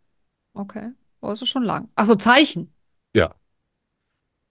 [0.53, 0.91] Okay.
[1.21, 1.89] Oh, ist schon lang.
[1.95, 2.71] Achso, Zeichen.
[3.15, 3.33] Ja.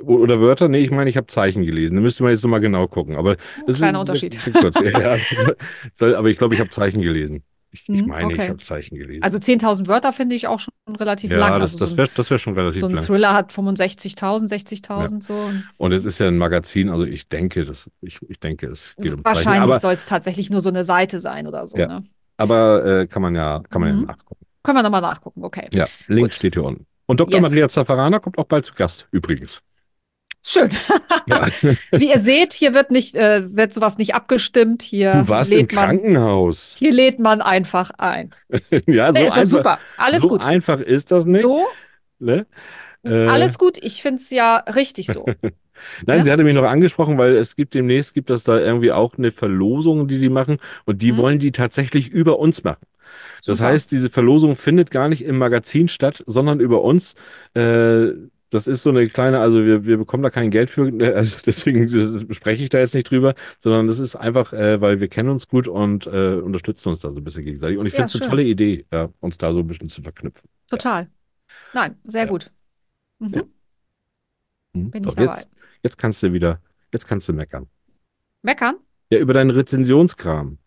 [0.03, 0.69] Oder Wörter?
[0.69, 1.95] Nee, ich meine, ich habe Zeichen gelesen.
[1.95, 3.17] Da müsste man jetzt nochmal genau gucken.
[3.17, 3.37] Aber
[3.67, 4.35] das Kleiner ist, Unterschied.
[4.35, 4.81] ist.
[4.81, 5.19] Ja, ja.
[5.93, 7.45] Soll- aber ich glaube, ich habe Zeichen gelesen.
[7.77, 8.49] Ich, ich Hm, meine, ich okay.
[8.49, 9.23] habe Zeichen gelesen.
[9.23, 11.61] Also 10.000 Wörter finde ich auch schon relativ ja, lang.
[11.61, 13.05] das, Also das so wäre wär schon relativ so ein lang.
[13.05, 15.51] Thriller hat 65.000, 60.000 so.
[15.77, 19.13] Und es ist ja ein Magazin, also ich denke, das, ich, ich denke, es geht
[19.13, 19.25] um.
[19.25, 21.79] Wahrscheinlich soll es tatsächlich nur so eine Seite sein oder so.
[21.79, 21.87] Ja.
[21.87, 22.05] Ne?
[22.39, 24.01] aber äh, kann man ja, kann man Mhm.
[24.03, 24.47] ja nachgucken.
[24.63, 25.45] Können wir nochmal nachgucken.
[25.45, 25.69] Okay.
[25.73, 26.35] Ja, Link Gut.
[26.35, 26.87] steht hier unten.
[27.07, 27.35] Und Dr.
[27.41, 27.43] Yes.
[27.43, 29.63] Maria Zaffarana kommt auch bald zu Gast, übrigens.
[30.49, 30.71] Schön.
[31.29, 31.49] Ja.
[31.91, 34.83] Wie ihr seht, hier wird nicht, äh, wird sowas nicht abgestimmt.
[34.83, 36.77] Hier Du warst im man, Krankenhaus.
[36.79, 38.31] hier lädt man einfach ein.
[38.87, 39.79] ja, so Nee, ist das einfach, super.
[39.97, 40.45] Alles so gut.
[40.45, 41.43] einfach ist das nicht.
[41.43, 41.67] So,
[42.21, 42.47] Ne?
[43.05, 43.77] Äh, alles gut.
[43.83, 45.27] Ich finde es ja richtig so.
[46.07, 46.23] Nein, Ja.
[46.23, 49.33] sie hatte mich noch angesprochen, weil es gibt demnächst gibt es da irgendwie auch eine
[49.33, 51.17] Verlosung, die die machen und die Mhm.
[51.19, 52.87] wollen die tatsächlich über uns machen.
[53.45, 53.71] Das Super.
[53.71, 57.15] heißt, diese Verlosung findet gar nicht im Magazin statt, sondern über uns.
[57.55, 58.11] Äh,
[58.51, 61.39] das ist so eine kleine, also wir, wir bekommen da kein Geld für, äh, also
[61.47, 61.89] deswegen
[62.35, 65.49] spreche ich da jetzt nicht drüber, sondern das ist einfach, äh, weil wir kennen uns
[65.49, 67.79] gut und äh, unterstützen uns da so ein bisschen gegenseitig.
[67.79, 70.03] Und ich Ja, finde es eine tolle Idee, ja, uns da so ein bisschen zu
[70.03, 70.49] verknüpfen.
[70.69, 71.11] Total.
[71.73, 72.31] Nein, sehr Ja.
[72.31, 72.53] gut.
[73.21, 73.35] Mhm.
[73.37, 73.43] Ja.
[74.75, 74.91] Hm?
[74.91, 75.33] Bin So, ich dabei.
[75.33, 75.51] jetzt,
[75.83, 76.61] jetzt kannst du wieder,
[76.93, 77.69] jetzt kannst du meckern.
[78.43, 78.77] Meckern?
[79.11, 80.59] Ja, über deinen Rezensionskram.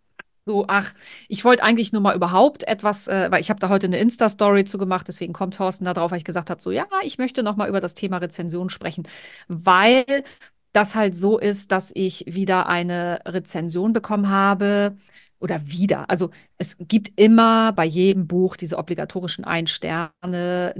[0.50, 0.94] So, ach,
[1.28, 4.66] ich wollte eigentlich nur mal überhaupt etwas, äh, weil ich habe da heute eine Insta-Story
[4.66, 7.44] zu gemacht, deswegen kommt Thorsten da drauf, weil ich gesagt habe, so, ja, ich möchte
[7.44, 9.04] noch mal über das Thema Rezension sprechen,
[9.48, 10.06] weil
[10.74, 14.98] das halt so ist, dass ich wieder eine Rezension bekommen habe
[15.40, 16.10] oder wieder.
[16.10, 20.74] Also es gibt immer bei jedem Buch diese obligatorischen Ein-Sterne,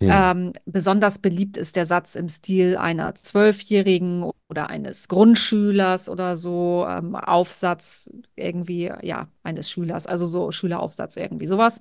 [0.00, 0.10] Hm.
[0.12, 6.86] Ähm, besonders beliebt ist der Satz im Stil einer Zwölfjährigen oder eines Grundschülers oder so,
[6.88, 11.80] ähm, Aufsatz irgendwie, ja, eines Schülers, also so Schüleraufsatz irgendwie sowas,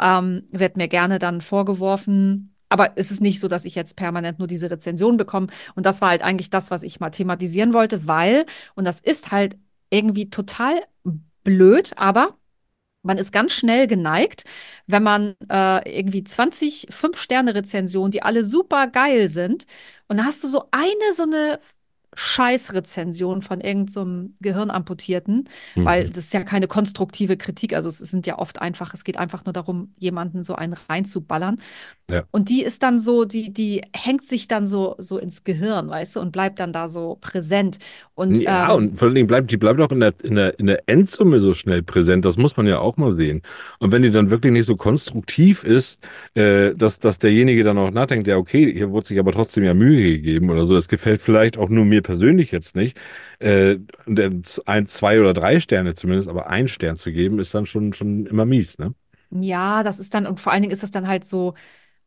[0.00, 2.54] ähm, wird mir gerne dann vorgeworfen.
[2.68, 5.48] Aber es ist nicht so, dass ich jetzt permanent nur diese Rezension bekomme.
[5.74, 9.30] Und das war halt eigentlich das, was ich mal thematisieren wollte, weil, und das ist
[9.32, 9.56] halt
[9.90, 10.82] irgendwie total
[11.44, 12.36] blöd, aber
[13.06, 14.44] man ist ganz schnell geneigt,
[14.86, 19.66] wenn man äh, irgendwie 20 Fünf-Sterne-Rezensionen, die alle super geil sind,
[20.08, 21.58] und dann hast du so eine, so eine
[22.16, 23.86] Scheißrezension von irgendeinem
[24.28, 25.84] so Gehirnamputierten, Mhm.
[25.84, 27.74] weil das ist ja keine konstruktive Kritik.
[27.74, 31.60] Also es sind ja oft einfach, es geht einfach nur darum, jemanden so einen reinzuballern.
[32.10, 32.22] Ja.
[32.30, 36.16] Und die ist dann so, die, die hängt sich dann so, so ins Gehirn, weißt
[36.16, 37.78] du, und bleibt dann da so präsent.
[38.14, 40.58] Und Ja, ähm, und vor allen Dingen bleibt, die bleibt auch in der, in der,
[40.58, 42.24] in der Endsumme so schnell präsent.
[42.24, 43.42] Das muss man ja auch mal sehen.
[43.80, 45.98] Und wenn die dann wirklich nicht so konstruktiv ist,
[46.34, 49.74] äh, dass, dass derjenige dann auch nachdenkt, ja, okay, hier wurde sich aber trotzdem ja
[49.74, 52.96] Mühe gegeben oder so, das gefällt vielleicht auch nur mir persönlich jetzt nicht.
[53.40, 53.78] Äh,
[54.64, 58.26] ein, zwei oder drei Sterne zumindest, aber ein Stern zu geben, ist dann schon, schon
[58.26, 58.94] immer mies, ne?
[59.30, 61.54] Ja, das ist dann, und vor allen Dingen ist es dann halt so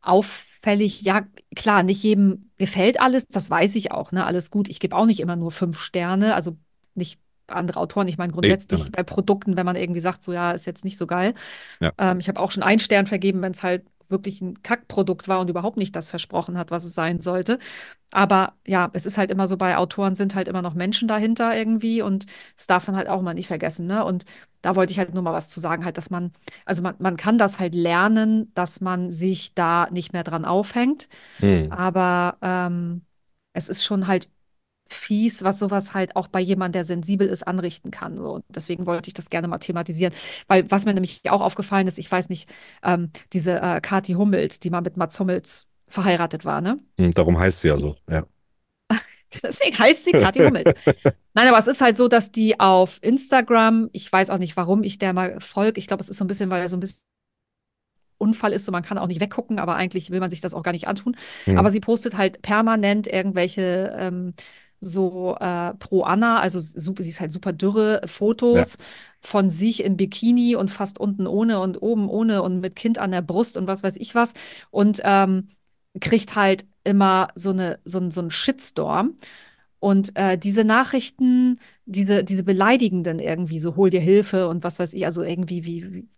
[0.00, 1.02] auffällig.
[1.02, 4.24] Ja, klar, nicht jedem gefällt alles, das weiß ich auch, ne?
[4.24, 4.70] Alles gut.
[4.70, 6.56] Ich gebe auch nicht immer nur fünf Sterne, also
[6.94, 8.08] nicht andere Autoren.
[8.08, 8.92] Ich meine, grundsätzlich nein.
[8.92, 11.34] bei Produkten, wenn man irgendwie sagt, so ja, ist jetzt nicht so geil.
[11.80, 11.92] Ja.
[11.98, 15.40] Ähm, ich habe auch schon einen Stern vergeben, wenn es halt wirklich ein Kackprodukt war
[15.40, 17.58] und überhaupt nicht das versprochen hat, was es sein sollte.
[18.10, 21.56] Aber ja, es ist halt immer so, bei Autoren sind halt immer noch Menschen dahinter
[21.56, 24.04] irgendwie und das darf man halt auch mal nicht vergessen, ne?
[24.04, 24.24] Und
[24.62, 26.32] da wollte ich halt nur mal was zu sagen, halt, dass man,
[26.64, 31.08] also man, man kann das halt lernen, dass man sich da nicht mehr dran aufhängt.
[31.38, 31.72] Hm.
[31.72, 33.02] Aber ähm,
[33.52, 34.28] es ist schon halt
[34.92, 38.16] fies, was sowas halt auch bei jemandem, der sensibel ist, anrichten kann.
[38.16, 38.34] So.
[38.34, 40.12] Und deswegen wollte ich das gerne mal thematisieren.
[40.48, 42.50] Weil was mir nämlich auch aufgefallen ist, ich weiß nicht,
[42.82, 46.78] ähm, diese äh, Kathi Hummels, die mal mit Mats Hummels verheiratet war, ne?
[46.98, 48.24] Hm, Darum heißt sie ja so, ja.
[49.42, 50.74] Deswegen heißt sie Kathi Hummels.
[51.34, 54.82] Nein, aber es ist halt so, dass die auf Instagram, ich weiß auch nicht, warum
[54.82, 55.78] ich der mal folge.
[55.78, 57.04] Ich glaube, es ist so ein bisschen, weil er so ein bisschen
[58.20, 60.62] Unfall ist, so man kann auch nicht weggucken, aber eigentlich will man sich das auch
[60.62, 61.16] gar nicht antun.
[61.44, 61.58] Hm.
[61.58, 64.34] Aber sie postet halt permanent irgendwelche ähm,
[64.80, 68.76] so äh, pro Anna, also super, sie ist halt super dürre Fotos
[69.20, 73.10] von sich im Bikini und fast unten ohne und oben ohne und mit Kind an
[73.12, 74.32] der Brust und was weiß ich was.
[74.70, 75.48] Und ähm,
[76.00, 79.16] kriegt halt immer so eine, so, ein- so einen Shitstorm.
[79.78, 84.92] Und äh, diese Nachrichten, diese, diese beleidigenden irgendwie, so hol dir Hilfe und was weiß
[84.94, 86.08] ich, also irgendwie wie, wie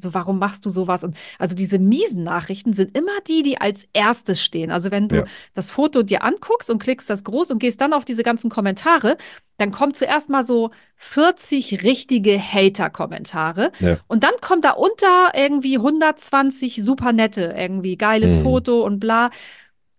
[0.00, 1.04] so warum machst du sowas?
[1.04, 4.70] Und also diese miesen Nachrichten sind immer die, die als erstes stehen.
[4.70, 5.24] Also wenn du Ja.
[5.54, 9.16] das Foto dir anguckst und klickst das groß und gehst dann auf diese ganzen Kommentare,
[9.56, 13.72] dann kommt zuerst mal so 40 richtige Hater-Kommentare.
[13.80, 13.98] Ja.
[14.06, 18.42] Und dann kommt da unter irgendwie 120 super nette, irgendwie geiles Mhm.
[18.44, 19.30] Foto und bla.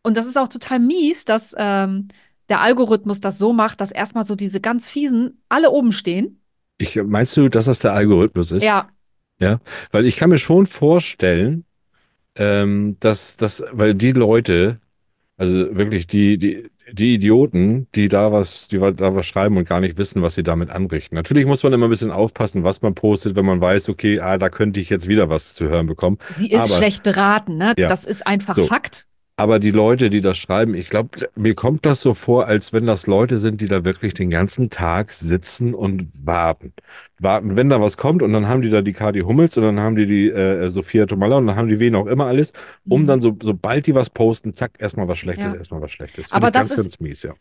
[0.02, 2.08] Und das ist auch total mies, dass ähm,
[2.47, 6.41] der Algorithmus das so macht, dass erstmal so diese ganz fiesen alle oben stehen.
[6.78, 8.64] Ich, meinst du, dass das der Algorithmus ist?
[8.64, 8.88] Ja,
[9.92, 11.66] Weil ich kann mir schon vorstellen,
[12.36, 14.80] ähm, dass, dass, weil die Leute,
[15.38, 19.80] also wirklich die, die, die Idioten, die da was, die da was schreiben und gar
[19.80, 21.16] nicht wissen, was sie damit anrichten.
[21.16, 24.38] Natürlich muss man immer ein bisschen aufpassen, was man postet, wenn man weiß, okay, ah,
[24.38, 26.18] da könnte ich jetzt wieder was zu hören bekommen.
[26.38, 27.74] sie ist Aber- schlecht beraten, ne?
[27.78, 27.90] Ja.
[27.90, 28.66] Das ist einfach So.
[28.68, 29.06] Fakt.
[29.40, 32.86] Aber die Leute, die das schreiben, ich glaube, mir kommt das so vor, als wenn
[32.86, 36.74] das Leute sind, die da wirklich den ganzen Tag sitzen und warten.
[37.20, 39.80] Warten, wenn da was kommt und dann haben die da die Kadi Hummels und dann
[39.80, 42.54] haben die die äh, Sophia Tomalla und dann haben die wen auch immer alles,
[42.88, 43.08] um Mhm.
[43.08, 45.58] dann so, sobald die was posten, zack, erstmal was Schlechtes, Ja.
[45.58, 46.28] erstmal was Schlechtes.
[46.28, 47.34] Find Aber das ganz, ist- ganz mies, ja.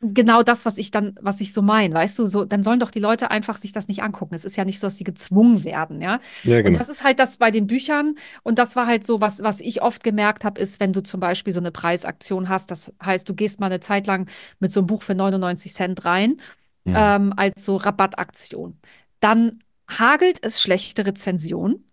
[0.00, 2.90] Genau das, was ich dann, was ich so meine, weißt du, so, dann sollen doch
[2.90, 4.34] die Leute einfach sich das nicht angucken.
[4.34, 6.20] Es ist ja nicht so, dass sie gezwungen werden, ja.
[6.42, 6.78] Ja, Und genau.
[6.78, 8.14] das ist halt das bei den Büchern.
[8.42, 11.20] Und das war halt so, was, was ich oft gemerkt habe, ist, wenn du zum
[11.20, 14.28] Beispiel so eine Preisaktion hast, das heißt, du gehst mal eine Zeit lang
[14.60, 16.40] mit so einem Buch für 99 Cent rein,
[16.84, 16.94] Mhm.
[16.96, 18.78] ähm, als so Rabattaktion.
[19.20, 21.84] Dann hagelt es schlechte Rezensionen.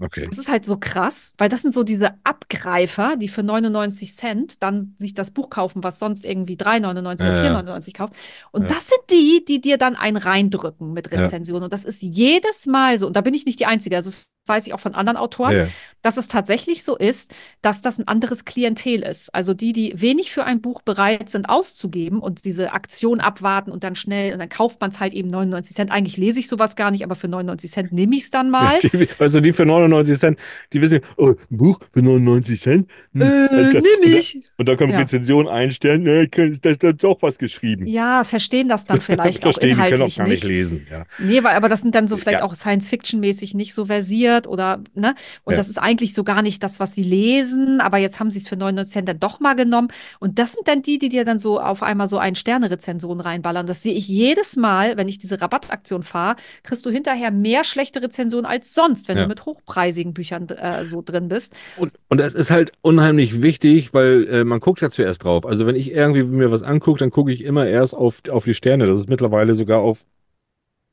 [0.00, 0.24] Okay.
[0.24, 4.62] Das ist halt so krass, weil das sind so diese Abgreifer, die für 99 Cent
[4.62, 7.60] dann sich das Buch kaufen, was sonst irgendwie 3,99 oder Ja, ja.
[7.60, 8.14] 4,99 kauft.
[8.52, 8.68] Und Ja.
[8.68, 11.12] das sind die, die dir dann einen reindrücken mit.
[11.12, 11.64] Rezensionen.
[11.64, 13.06] Und das ist jedes Mal so.
[13.06, 13.96] Und da bin ich nicht die Einzige.
[13.96, 15.66] Also das weiß ich auch von anderen Autoren, Ja.
[16.02, 17.32] dass es tatsächlich so ist,
[17.62, 19.32] dass das ein anderes Klientel ist.
[19.32, 23.84] Also die, die wenig für ein Buch bereit sind auszugeben und diese Aktion abwarten und
[23.84, 25.92] dann schnell, und dann kauft man es halt eben 99 Cent.
[25.92, 28.80] Eigentlich lese ich sowas gar nicht, aber für 99 Cent nehme ich es dann mal.
[28.80, 30.38] Die, also die für 99 Cent,
[30.72, 32.90] die wissen, oh, ein Buch für 99 Cent?
[33.14, 33.62] Hm, Äh, klar.
[33.74, 34.42] nimm Und da- ich.
[34.58, 34.98] Und da kommt Ja.
[34.98, 37.86] Rezension einstellen, ne, da ist doch was geschrieben.
[37.86, 40.50] Ja, verstehen das dann vielleicht auch die können auch inhaltlich gar nicht nicht.
[40.50, 40.86] lesen.
[40.90, 41.04] Ja.
[41.20, 42.44] Nee, weil, aber das sind dann so vielleicht Ja.
[42.44, 45.14] auch Science-Fiction-mäßig nicht so versiert oder, ne?
[45.44, 45.56] Und Ja.
[45.56, 48.48] das ist eigentlich so gar nicht das, was sie lesen, aber jetzt haben sie es
[48.48, 49.88] für 99 Cent dann doch mal genommen.
[50.20, 53.66] Und das sind dann die, die dir dann so auf einmal so ein Sterne-Rezension reinballern.
[53.66, 58.02] Das sehe ich jedes Mal, wenn ich diese Rabattaktion fahre, kriegst du hinterher mehr schlechte
[58.02, 59.24] Rezensionen als sonst, wenn Ja.
[59.24, 61.52] du mit hochpreisigen Büchern äh, so drin bist.
[61.76, 65.46] Und, und das ist halt unheimlich wichtig, weil äh, man guckt ja zuerst drauf.
[65.46, 68.54] Also wenn ich irgendwie mir was angucke, dann gucke ich immer erst auf, auf die
[68.54, 68.86] Sterne.
[68.86, 70.04] Das ist mittlerweile sogar auf,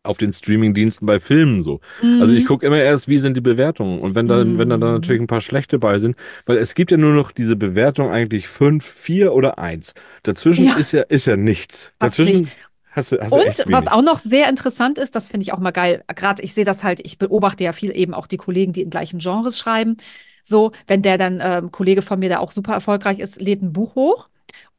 [0.04, 1.82] auf den Streamingdiensten bei Filmen so.
[2.18, 2.48] Also ich Mhm.
[2.48, 4.00] gucke immer erst, wie sind die Bewertungen.
[4.00, 4.96] Und wenn dann, wenn dann, dann Mhm.
[4.96, 8.48] natürlich ein paar schlechte bei sind, weil es gibt ja nur noch diese Bewertung eigentlich
[8.48, 9.94] fünf, vier oder eins.
[10.24, 10.76] Dazwischen Ja.
[10.76, 11.94] ist ja, ist ja nichts.
[12.00, 12.58] Fast Dazwischen nicht.
[12.92, 15.72] hast du, hast Und was auch noch sehr interessant ist, das finde ich auch mal
[15.72, 16.04] geil.
[16.16, 18.90] Gerade ich sehe das halt, ich beobachte ja viel eben auch die Kollegen, die in
[18.90, 19.98] gleichen Genres schreiben.
[20.44, 23.74] So, wenn der dann, ähm, Kollege von mir, der auch super erfolgreich ist, lädt ein
[23.74, 24.30] Buch hoch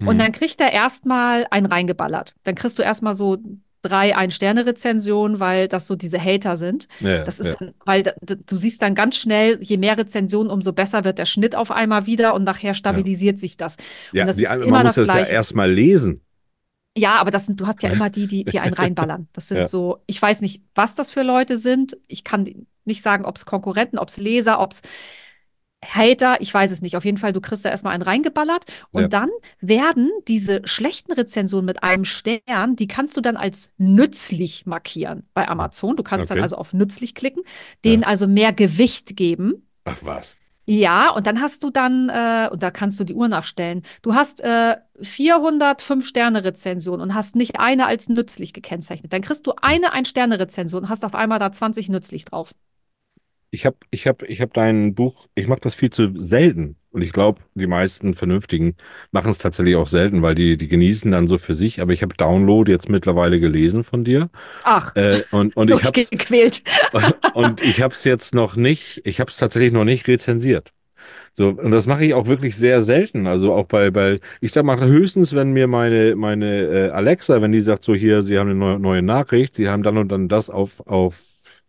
[0.04, 0.18] und Hm.
[0.18, 2.34] dann kriegt er erstmal einen reingeballert.
[2.44, 3.38] Dann kriegst du erstmal so
[3.82, 6.88] drei Ein-Sterne-Rezensionen, weil das so diese Hater sind.
[7.00, 7.54] Ja, Das ist ja.
[7.58, 11.54] dann, weil du siehst dann ganz schnell, je mehr Rezensionen, umso besser wird der Schnitt
[11.54, 13.76] auf einmal wieder und nachher stabilisiert sich das.
[14.12, 16.22] Ja, das die, ist man immer muss das das ja erstmal lesen.
[16.96, 19.28] Ja, aber das sind, du hast ja immer die, die, die einen reinballern.
[19.32, 19.68] Das sind Ja.
[19.68, 21.96] so, ich weiß nicht, was das für Leute sind.
[22.08, 24.82] Ich kann nicht sagen, ob es Konkurrenten, ob es Leser, ob es
[25.84, 26.96] Hater, ich weiß es nicht.
[26.96, 29.08] Auf jeden Fall, du kriegst da erstmal einen reingeballert und Ja.
[29.08, 35.26] dann werden diese schlechten Rezensionen mit einem Stern, die kannst du dann als nützlich markieren
[35.34, 35.96] bei Amazon.
[35.96, 36.42] Du kannst dann Okay.
[36.42, 37.42] also auf nützlich klicken,
[37.84, 39.66] denen also mehr Gewicht geben.
[39.84, 40.36] Ach was.
[40.66, 44.14] Ja, und dann hast du dann, äh, und da kannst du die Uhr nachstellen, du
[44.14, 49.12] hast äh, 405 Sterne-Rezensionen und hast nicht eine als nützlich gekennzeichnet.
[49.12, 52.52] Dann kriegst du eine Ein-Sterne-Rezension und hast auf einmal da 20 nützlich drauf.
[53.50, 56.76] Ich habe ich hab, ich hab dein Buch, ich mache das viel zu selten.
[56.92, 58.74] Und ich glaube, die meisten Vernünftigen
[59.12, 61.80] machen es tatsächlich auch selten, weil die, die genießen dann so für sich.
[61.80, 64.28] Aber ich habe Download jetzt mittlerweile gelesen von dir.
[64.64, 66.62] Ach, Äh, und, und ich hab's, durchgequält.
[67.34, 70.72] und ich habe es jetzt noch nicht, ich habe es tatsächlich noch nicht rezensiert.
[71.32, 73.26] So, und das mache ich auch wirklich sehr selten.
[73.26, 77.52] Also auch bei, bei, ich sag mal, höchstens, wenn mir meine, meine äh, Alexa, wenn
[77.52, 80.28] die sagt, so hier, sie haben eine neue, neue Nachricht, sie haben dann und dann
[80.28, 81.20] das auf, auf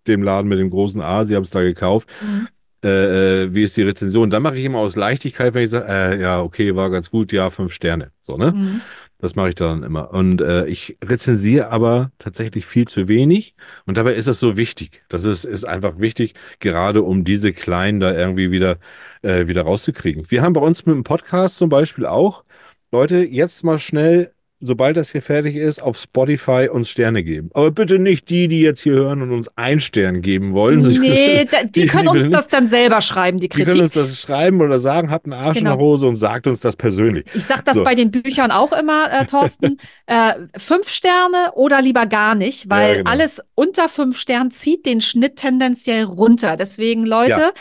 [0.08, 2.10] dem Laden mit dem großen A, sie haben es da gekauft.
[2.22, 2.48] Mhm.
[2.84, 4.30] Äh, äh, wie ist die Rezension?
[4.30, 7.32] Dann mache ich immer aus Leichtigkeit, wenn ich sage, äh, ja, okay, war ganz gut,
[7.32, 8.12] ja, fünf Sterne.
[8.24, 8.52] So, ne?
[8.52, 8.82] Mhm.
[9.20, 10.12] Das mache ich dann immer.
[10.12, 13.54] Und äh, ich rezensiere aber tatsächlich viel zu wenig.
[13.86, 15.04] Und dabei ist es so wichtig.
[15.10, 18.80] Das ist, ist einfach wichtig, gerade um diese Kleinen da irgendwie wieder,
[19.22, 20.26] äh, wieder rauszukriegen.
[20.32, 22.46] Wir haben bei uns mit dem Podcast zum Beispiel auch,
[22.92, 27.50] Leute, jetzt mal schnell, sobald das hier fertig ist, auf Spotify uns Sterne geben.
[27.54, 30.80] Aber bitte nicht die, die jetzt hier hören und uns einen Stern geben wollen.
[30.82, 33.84] Nee, da, die, die- können die uns das dann selber schreiben, die Die können Kritik.
[33.84, 35.76] uns das schreiben oder sagen, habt einen Arsch in Genau.
[35.76, 37.26] der Hose und sagt uns das persönlich.
[37.34, 37.84] Ich sag das So.
[37.84, 39.78] bei den Büchern auch immer, äh, Thorsten.
[40.06, 43.10] äh, fünf Sterne oder lieber gar nicht, weil Ja, genau.
[43.10, 46.56] alles unter fünf Sternen zieht den Schnitt tendenziell runter.
[46.58, 47.52] Deswegen, Leute, Ja.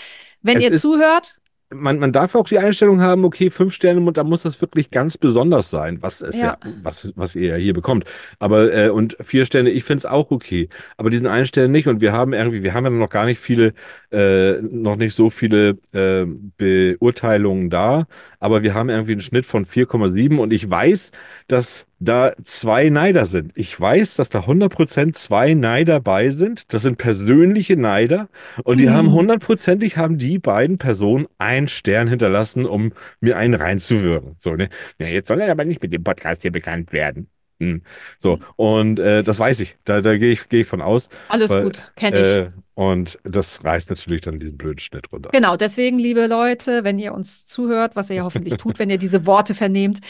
[0.43, 1.39] wenn Es ihr zuhört,
[1.73, 4.91] man, man darf auch die Einstellung haben, okay, fünf Sterne, und da muss das wirklich
[4.91, 6.73] ganz besonders sein, was es ja, Ja.
[6.83, 8.05] was, was ihr ja hier bekommt.
[8.39, 10.69] Aber, äh, und vier Sterne, ich finde es auch okay.
[10.97, 11.87] Aber diesen einen Stern nicht.
[11.89, 13.73] Und wir haben irgendwie, wir haben ja noch gar nicht viele,
[14.13, 18.07] äh, noch nicht so viele äh, Beurteilungen da.
[18.41, 21.13] Aber wir haben irgendwie einen Schnitt von 4,7 und ich weiß,
[21.49, 23.53] dass da zwei Neider sind.
[23.55, 26.73] Ich weiß, dass da 100% zwei Neider bei sind.
[26.73, 28.29] Das sind persönliche Neider.
[28.65, 28.91] Und die Mhm.
[28.95, 34.35] haben hundertprozentig haben die beiden Personen einen Stern hinterlassen, um mir einen reinzuwirken.
[34.39, 34.71] So, ne?
[34.99, 37.29] Ja, jetzt soll er aber nicht mit dem Podcast hier bekannt werden.
[37.63, 37.83] Hm.
[38.19, 39.77] So, und äh, das weiß ich.
[39.85, 41.11] Da, da gehe ich, gehe ich von aus.
[41.29, 42.27] alles Weil, gut, kenne ich.
[42.27, 45.29] Äh, und das reißt natürlich dann diesen blöden Schnitt runter.
[45.31, 48.97] Genau, deswegen, liebe Leute, wenn ihr uns zuhört, was ihr ja hoffentlich tut, wenn ihr
[48.97, 50.01] diese Worte vernehmt,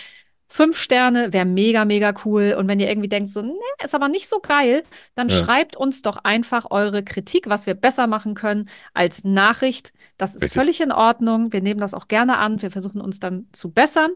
[0.53, 2.55] fünf Sterne wäre mega, mega cool.
[2.59, 4.83] Und wenn ihr irgendwie denkt, so, ne, ist aber nicht so geil,
[5.15, 5.37] dann Ja.
[5.39, 9.93] schreibt uns doch einfach eure Kritik, was wir besser machen können, als Nachricht.
[10.19, 10.55] Das ist Richtig.
[10.55, 11.53] völlig in Ordnung.
[11.53, 12.61] Wir nehmen das auch gerne an.
[12.61, 14.11] Wir versuchen uns dann zu bessern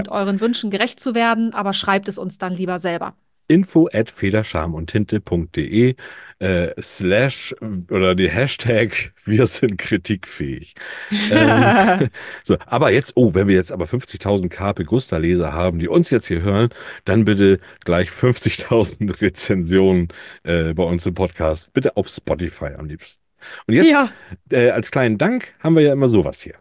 [0.00, 3.16] und euren Wünschen gerecht zu werden, aber schreibt es uns dann lieber selber.
[3.48, 5.96] Info at federschamundtinte.de
[6.38, 7.54] äh, slash
[7.90, 10.74] oder die Hashtag wir sind kritikfähig.
[11.30, 12.08] ähm,
[12.44, 16.10] so, aber jetzt, oh, wenn wir jetzt aber 50.000 Carpe Gusta Leser haben, die uns
[16.10, 16.70] jetzt hier hören,
[17.04, 20.08] dann bitte gleich 50.000 Rezensionen
[20.44, 21.72] äh, bei uns im Podcast.
[21.72, 23.22] Bitte auf Spotify am liebsten.
[23.66, 24.10] Und jetzt, Ja.
[24.50, 26.54] äh, als kleinen Dank, haben wir ja immer sowas hier.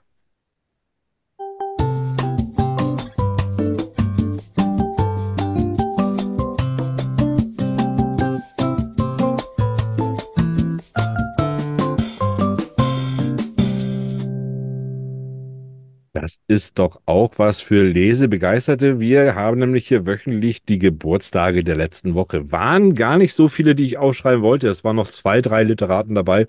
[16.28, 19.00] Das ist doch auch was für Lesebegeisterte.
[19.00, 22.52] Wir haben nämlich hier wöchentlich die Geburtstage der letzten Woche.
[22.52, 24.68] Waren gar nicht so viele, die ich aufschreiben wollte.
[24.68, 26.48] Es waren noch zwei, drei Literaten dabei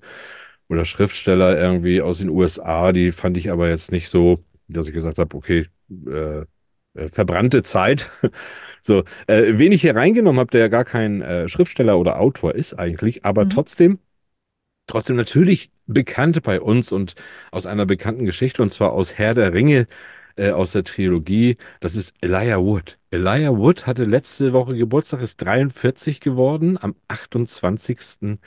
[0.67, 2.91] oder Schriftsteller irgendwie aus den USA.
[2.91, 5.67] Die fand ich aber jetzt nicht so, dass ich gesagt habe, okay,
[6.07, 6.41] äh,
[6.95, 8.11] äh, verbrannte Zeit.
[8.81, 12.55] So, äh, wen ich hier reingenommen habe, der ja gar kein äh, Schriftsteller oder Autor
[12.55, 13.49] ist eigentlich, aber Mhm.
[13.49, 13.99] trotzdem
[14.89, 17.15] trotzdem natürlich bekannt bei uns und
[17.51, 19.87] aus einer bekannten Geschichte, und zwar aus Herr der Ringe,
[20.35, 21.57] äh, aus der Trilogie.
[21.79, 22.97] Das ist Elijah Wood.
[23.11, 28.39] Elijah Wood hatte letzte Woche Geburtstag, ist 43 geworden, am 28.01.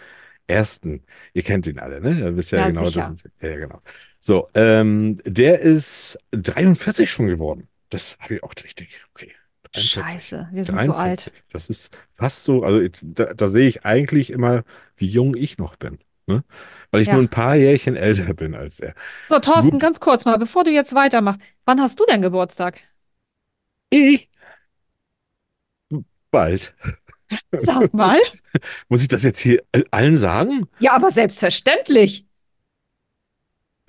[1.33, 2.19] Ihr kennt ihn alle, ne?
[2.21, 3.11] Ihr wisst ja, Ja, genau, sicher.
[3.13, 3.81] das ist, ja, genau.
[4.19, 7.69] So, ähm, der ist 43 schon geworden.
[7.91, 8.89] Das habe ich auch richtig.
[9.15, 9.33] Okay.
[9.75, 9.93] 43.
[9.93, 11.27] Scheiße, wir sind so alt.
[11.27, 11.33] 43.
[11.51, 14.65] Das ist fast so, also da, da sehe ich eigentlich immer,
[14.97, 15.99] wie jung ich noch bin.
[16.27, 16.45] Ne?
[16.91, 17.15] Weil ich Ja.
[17.15, 18.95] nur ein paar Jährchen älter bin als er.
[19.27, 19.81] So, Thorsten, Gut.
[19.81, 21.41] ganz kurz mal, bevor du jetzt weitermachst.
[21.65, 22.81] Wann hast du denn Geburtstag?
[23.91, 24.29] Ich?
[26.31, 26.75] Bald.
[27.51, 28.19] Sag mal.
[28.89, 30.69] Muss ich das jetzt hier allen sagen?
[30.79, 32.27] Ja, aber selbstverständlich.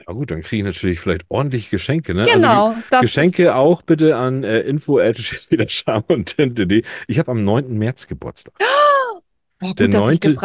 [0.06, 2.24] Ja gut, dann kriege ich natürlich vielleicht ordentlich Geschenke, ne?
[2.24, 2.76] Also Genau.
[2.90, 6.84] Das Geschenke auch bitte an äh, info und.
[7.08, 7.78] Ich habe am 9.
[7.78, 8.54] März Geburtstag.
[9.64, 10.36] Oh, der neunte-.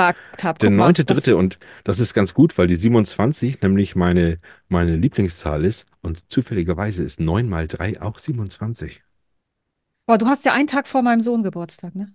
[0.61, 4.39] Der neunte dritte und das ist ganz gut, weil die 27 nämlich meine,
[4.69, 9.03] meine Lieblingszahl ist und zufälligerweise ist 9 mal 3 auch 27.
[10.07, 12.15] Boah, du hast ja einen Tag vor meinem Sohn Geburtstag, ne?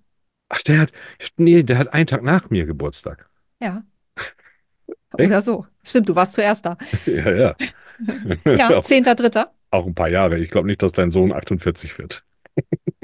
[0.49, 0.91] Ach, der hat,
[1.37, 3.29] nee, der hat einen Tag nach mir Geburtstag.
[3.61, 3.83] Ja.
[5.13, 5.67] Oder so.
[5.83, 6.77] Stimmt, du warst zuerst da.
[7.05, 7.55] Ja, ja.
[8.45, 9.45] Ja, auch, 10.3.
[9.69, 10.39] auch ein paar Jahre.
[10.39, 12.25] Ich glaube nicht, dass dein Sohn 48 wird.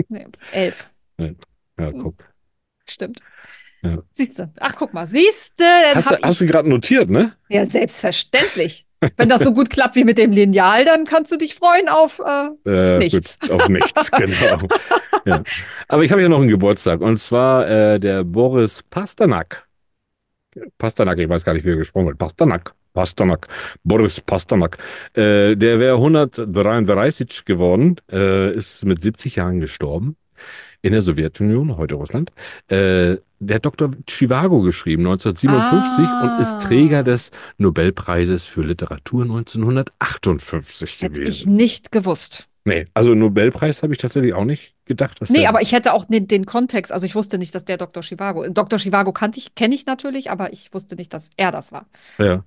[0.09, 0.89] Nee, 11.
[1.19, 2.15] Ja, guck.
[2.87, 3.21] Stimmt.
[3.82, 3.99] Ja.
[4.11, 4.51] Siehst du.
[4.59, 5.07] Ach, guck mal.
[5.07, 5.63] Siehst du,
[5.95, 7.34] Hast, hast du gerade notiert, ne?
[7.49, 8.86] Ja, selbstverständlich.
[9.15, 12.19] Wenn das so gut klappt wie mit dem Lineal, dann kannst du dich freuen auf.
[12.65, 13.39] Äh, Äh, Nichts.
[13.39, 14.67] Gut, auf nichts, genau.
[15.25, 15.41] ja.
[15.88, 19.65] Aber ich habe ja noch einen Geburtstag und zwar äh, der Boris Pasternak.
[20.77, 22.17] Pasternak, ich weiß gar nicht, wie er gesprochen wird.
[22.17, 22.73] Pasternak.
[22.93, 23.47] Pasternak.
[23.86, 24.77] Boris Pasternak.
[25.13, 30.17] Äh, der wäre 133 geworden, äh, ist mit 70 Jahren gestorben.
[30.82, 32.32] In der Sowjetunion, heute Russland.
[32.69, 33.91] Äh, der Dr.
[34.09, 36.39] Chivago geschrieben, 1957 und Ah.
[36.41, 41.55] ist Träger des Nobelpreises für Literatur 1958 hätte ich gewesen.
[41.55, 42.47] nicht gewusst.
[42.65, 45.21] Nee, also Nobelpreis habe ich tatsächlich auch nicht gedacht.
[45.21, 47.77] Dass Nee, aber ich hätte auch den, den Kontext, also ich wusste nicht, dass der
[47.77, 48.03] Dr.
[48.03, 48.47] Chivago.
[48.49, 48.77] Dr.
[48.80, 51.88] Chivago kannte ich, kenne ich natürlich, aber ich wusste nicht, dass er das war.
[52.19, 52.43] Ja.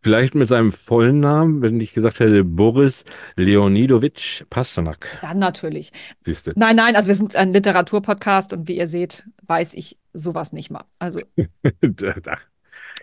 [0.00, 3.04] Vielleicht mit seinem vollen Namen, wenn ich gesagt hätte, Boris
[3.36, 5.06] Leonidowitsch Pasternak.
[5.22, 5.92] Dann natürlich.
[6.20, 6.52] Siehst du.
[6.56, 10.70] Nein, nein, also wir sind ein Literaturpodcast und wie ihr seht, weiß ich sowas nicht
[10.70, 10.84] mal.
[10.98, 11.20] Also,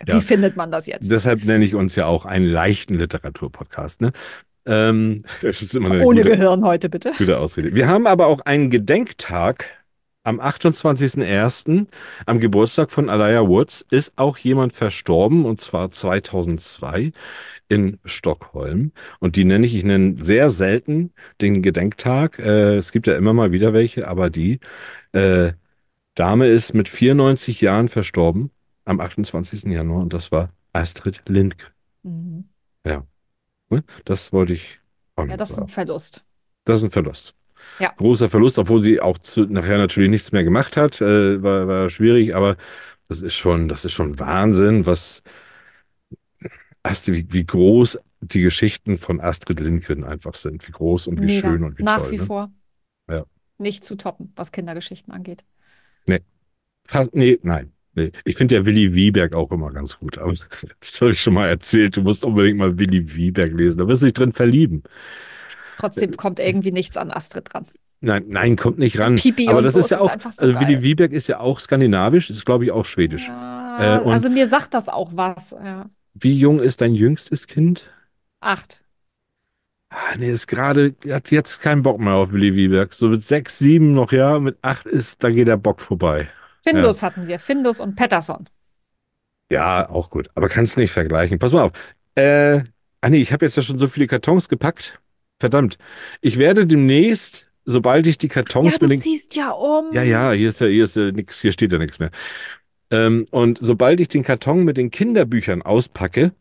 [0.07, 0.15] Ja.
[0.15, 1.09] wie findet man das jetzt?
[1.11, 4.01] Deshalb nenne ich uns ja auch einen leichten Literaturpodcast.
[4.01, 4.11] Ne?
[4.65, 5.23] Ähm,
[5.75, 7.11] Ohne gute, Gehirn heute, bitte.
[7.17, 7.73] gute Ausrede.
[7.75, 9.69] Wir haben aber auch einen Gedenktag.
[10.23, 11.87] Am 28.01.,
[12.25, 17.11] am Geburtstag von Alaya Woods, ist auch jemand verstorben, und zwar 2002
[17.69, 18.91] in Stockholm.
[19.19, 21.11] Und die nenne ich, ich nenne sehr selten
[21.41, 22.39] den Gedenktag.
[22.39, 24.59] Äh, es gibt ja immer mal wieder welche, aber die
[25.11, 25.53] äh,
[26.15, 28.51] Dame ist mit 94 Jahren verstorben
[28.85, 29.63] am 28.
[29.63, 31.71] Januar und das war Astrid Lindgren.
[32.03, 32.45] Mhm.
[33.73, 33.83] Ne?
[34.05, 34.79] Das wollte ich
[35.17, 35.67] Ja, das ist ein.
[35.67, 36.23] Verlust.
[36.65, 37.35] Das ist ein Verlust.
[37.79, 37.91] Ja.
[37.95, 41.01] Großer Verlust, obwohl sie auch zu, nachher natürlich nichts mehr gemacht hat.
[41.01, 42.55] Äh, war, war schwierig, aber
[43.07, 45.23] das ist schon, das ist schon Wahnsinn, was
[46.83, 50.67] Astrid, wie, wie groß die Geschichten von Astrid Lindgren einfach sind.
[50.67, 51.49] Wie groß und wie Mega.
[51.51, 52.11] schön und wie Nach toll.
[52.11, 52.23] wie ne?
[52.23, 52.51] vor.
[53.09, 53.25] Ja.
[53.57, 55.43] Nicht zu toppen, was Kindergeschichten angeht.
[56.85, 57.71] Fa- Nee, nein.
[57.95, 58.11] Nee.
[58.25, 60.17] Ich finde ja Willi Wieberg auch immer ganz gut.
[60.17, 60.33] Aber
[60.79, 61.95] das habe ich schon mal erzählt.
[61.95, 63.77] Du musst unbedingt mal Willi Wieberg lesen.
[63.77, 64.83] Da wirst du dich drin verlieben.
[65.77, 67.65] Trotzdem kommt irgendwie nichts an Astrid dran.
[68.01, 69.15] Nein, nein, kommt nicht ran.
[69.15, 70.83] Pipi Aber und das so, ist ja ist auch, einfach so also Willi geil.
[70.83, 73.27] Wieberg ist ja auch skandinavisch, ist glaube ich auch schwedisch.
[73.27, 75.51] Ja, Äh, also mir sagt das auch was.
[75.51, 75.89] Ja.
[76.13, 77.89] Wie jung ist dein jüngstes Kind?
[78.41, 78.81] Acht.
[79.89, 82.93] Ah, nee, ist gerade, hat jetzt keinen Bock mehr auf Willi Wieberg.
[82.93, 86.29] So mit sechs, sieben noch, ja, mit acht ist, da geht der Bock vorbei.
[86.63, 88.49] Findus hatten wir, Findus und Patterson.
[89.51, 90.29] Ja, auch gut.
[90.35, 91.37] Aber kannst nicht vergleichen.
[91.39, 91.71] Pass mal auf.
[92.15, 92.63] Äh,
[93.01, 94.99] ah nee, ich habe jetzt ja schon so viele Kartons gepackt.
[95.43, 95.77] Verdammt.
[96.21, 99.93] Ich werde demnächst, sobald ich die Kartons Ja, du mit den ziehst ja um.
[99.93, 102.11] Ja, ja, hier ist ja, hier ist ja nix, hier steht ja nichts mehr.
[102.91, 106.31] Ähm, und sobald ich den Karton mit den Kinderbüchern auspacke,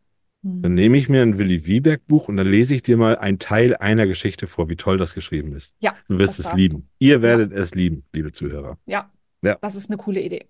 [0.42, 0.74] dann Hm.
[0.74, 3.74] nehme ich mir ein Willi Wieberg Buch und dann lese ich dir mal einen Teil
[3.76, 5.74] einer Geschichte vor, wie toll das geschrieben ist.
[5.80, 6.88] Ja, Du wirst es lieben.
[7.00, 8.78] Ihr werdet es lieben, liebe Zuhörer.
[8.86, 9.10] Ja.
[9.42, 9.58] Ja.
[9.60, 10.46] Das ist eine coole Idee.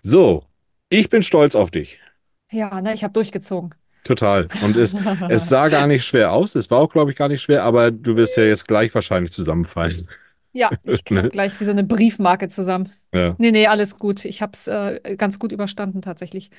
[0.00, 0.44] So,
[0.88, 1.98] ich bin stolz auf dich.
[2.50, 3.74] Ja, ne, ich habe durchgezogen.
[4.08, 4.48] Total.
[4.62, 4.94] Und es,
[5.28, 6.54] es sah gar nicht schwer aus.
[6.54, 9.32] Es war auch, glaube ich, gar nicht schwer, aber du wirst ja jetzt gleich wahrscheinlich
[9.32, 10.08] zusammenfallen.
[10.54, 11.20] Ja, ich Ne?
[11.22, 12.90] krieg gleich wie so eine Briefmarke zusammen.
[13.12, 13.34] Ja.
[13.38, 14.24] Nee, nee, alles gut.
[14.24, 16.50] Ich habe es äh, ganz gut überstanden tatsächlich.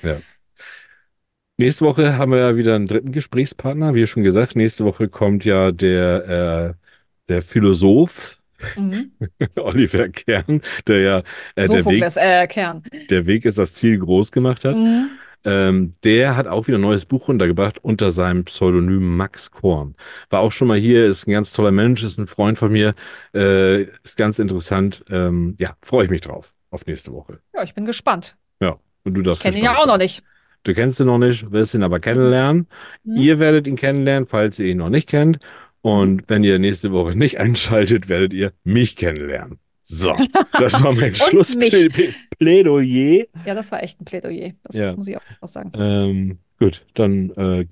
[1.58, 3.94] Nächste Woche haben wir ja wieder einen dritten Gesprächspartner.
[3.94, 6.86] Wie schon gesagt, nächste Woche kommt ja der, äh,
[7.28, 8.36] der Philosoph
[8.76, 9.12] Mhm.
[9.56, 11.18] Oliver Kern, der ja
[11.54, 12.82] äh, der, Weg, äh, Kern.
[13.08, 14.76] der Weg ist das Ziel groß gemacht hat.
[14.76, 15.08] Mhm.
[15.44, 19.94] Ähm, der hat auch wieder ein neues Buch runtergebracht unter seinem Pseudonym Max Korn.
[20.28, 22.94] War auch schon mal hier, ist ein ganz toller Mensch, ist ein Freund von mir,
[23.34, 25.04] äh, ist ganz interessant.
[25.08, 27.40] Ähm, ja, freue ich mich drauf auf nächste Woche.
[27.54, 28.36] Ja, ich bin gespannt.
[28.60, 30.22] Ja, und du Ich darfst kenne ihn ja auch noch nicht.
[30.62, 32.66] Du kennst ihn noch nicht, wirst ihn aber kennenlernen.
[33.04, 33.16] Mhm.
[33.16, 35.38] Ihr werdet ihn kennenlernen, falls ihr ihn noch nicht kennt.
[35.82, 39.59] Und wenn ihr nächste Woche nicht einschaltet, werdet ihr mich kennenlernen.
[39.92, 40.14] So,
[40.58, 41.16] das war mein Und.
[41.18, 43.24] Schlussplädoyer.
[43.46, 44.52] Ja, das war echt ein Plädoyer.
[44.62, 44.94] Das Ja.
[44.94, 45.72] muss ich auch sagen.
[45.74, 47.66] Ähm, gut, dann äh,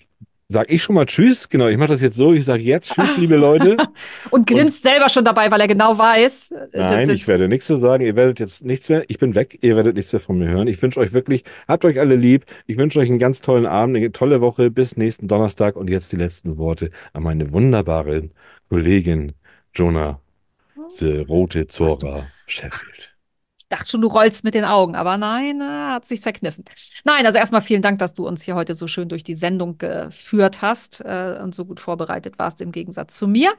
[0.49, 1.49] sag ich schon mal Tschüss.
[1.49, 2.33] Genau, ich mache das jetzt so.
[2.33, 3.77] Ich sage jetzt Tschüss, liebe Leute.
[4.31, 6.53] Und grinst selber schon dabei, weil er genau weiß.
[6.73, 8.05] äh, Nein, ich werde nichts zu sagen.
[8.05, 9.05] Ihr werdet jetzt nichts mehr.
[9.09, 9.59] Ich bin weg.
[9.61, 10.67] Ihr werdet nichts mehr von mir hören.
[10.67, 12.47] Ich wünsche euch wirklich, habt euch alle lieb.
[12.67, 14.71] Ich wünsche euch einen ganz tollen Abend, eine tolle Woche.
[14.71, 15.77] Bis nächsten Donnerstag.
[15.77, 18.31] Und jetzt die letzten Worte an meine wunderbare
[18.71, 19.33] Kollegin
[19.75, 20.21] Jonah,
[20.89, 23.15] the Rote Zora Sheffield.
[23.59, 26.65] Ich dachte schon, du rollst mit den Augen, aber nein, äh, hat sich's verkniffen.
[27.05, 29.77] Nein, also erstmal vielen Dank, dass du uns hier heute so schön durch die Sendung
[29.77, 33.53] geführt hast äh, und so gut vorbereitet warst im Gegensatz zu mir.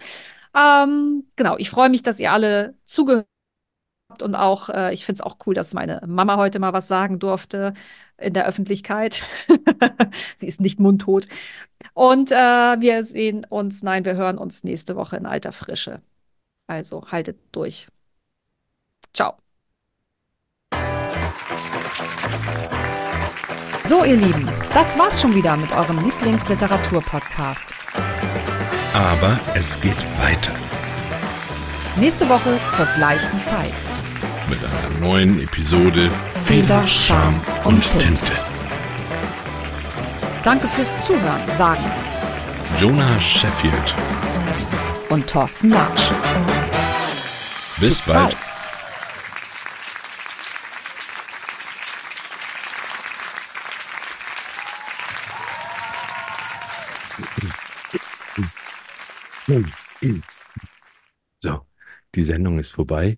[0.57, 3.27] Ähm, genau, ich freue mich, dass ihr alle zugehört
[4.09, 6.87] habt und auch, äh, ich finde es auch cool, dass meine Mama heute mal was
[6.87, 7.73] sagen durfte
[8.17, 9.23] in der Öffentlichkeit.
[10.37, 11.27] Sie ist nicht mundtot.
[11.93, 16.01] Und äh, wir sehen uns, nein, wir hören uns nächste Woche in alter Frische.
[16.69, 17.87] Also haltet durch.
[19.11, 19.33] Ciao.
[23.83, 27.73] So, ihr Lieben, das war's schon wieder mit eurem Lieblingsliteratur-Podcast.
[28.93, 30.51] Aber es geht weiter
[31.95, 33.73] Nächste Woche zur gleichen Zeit.
[34.47, 36.11] mit einer neuen Episode
[36.45, 38.05] Feder, Charme und Tinte.
[38.05, 38.33] Tinte.
[40.43, 41.83] Danke fürs Zuhören, sagen
[42.79, 43.95] Jonah Sheffield.
[45.09, 46.11] und Thorsten Latsch.
[47.79, 48.35] Bis, bald.
[61.39, 61.65] So,
[62.15, 63.17] die Sendung ist vorbei.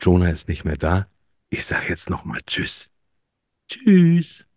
[0.00, 1.08] Jonah ist nicht mehr da.
[1.48, 2.90] Ich sage jetzt nochmal Tschüss.
[3.68, 4.47] Tschüss.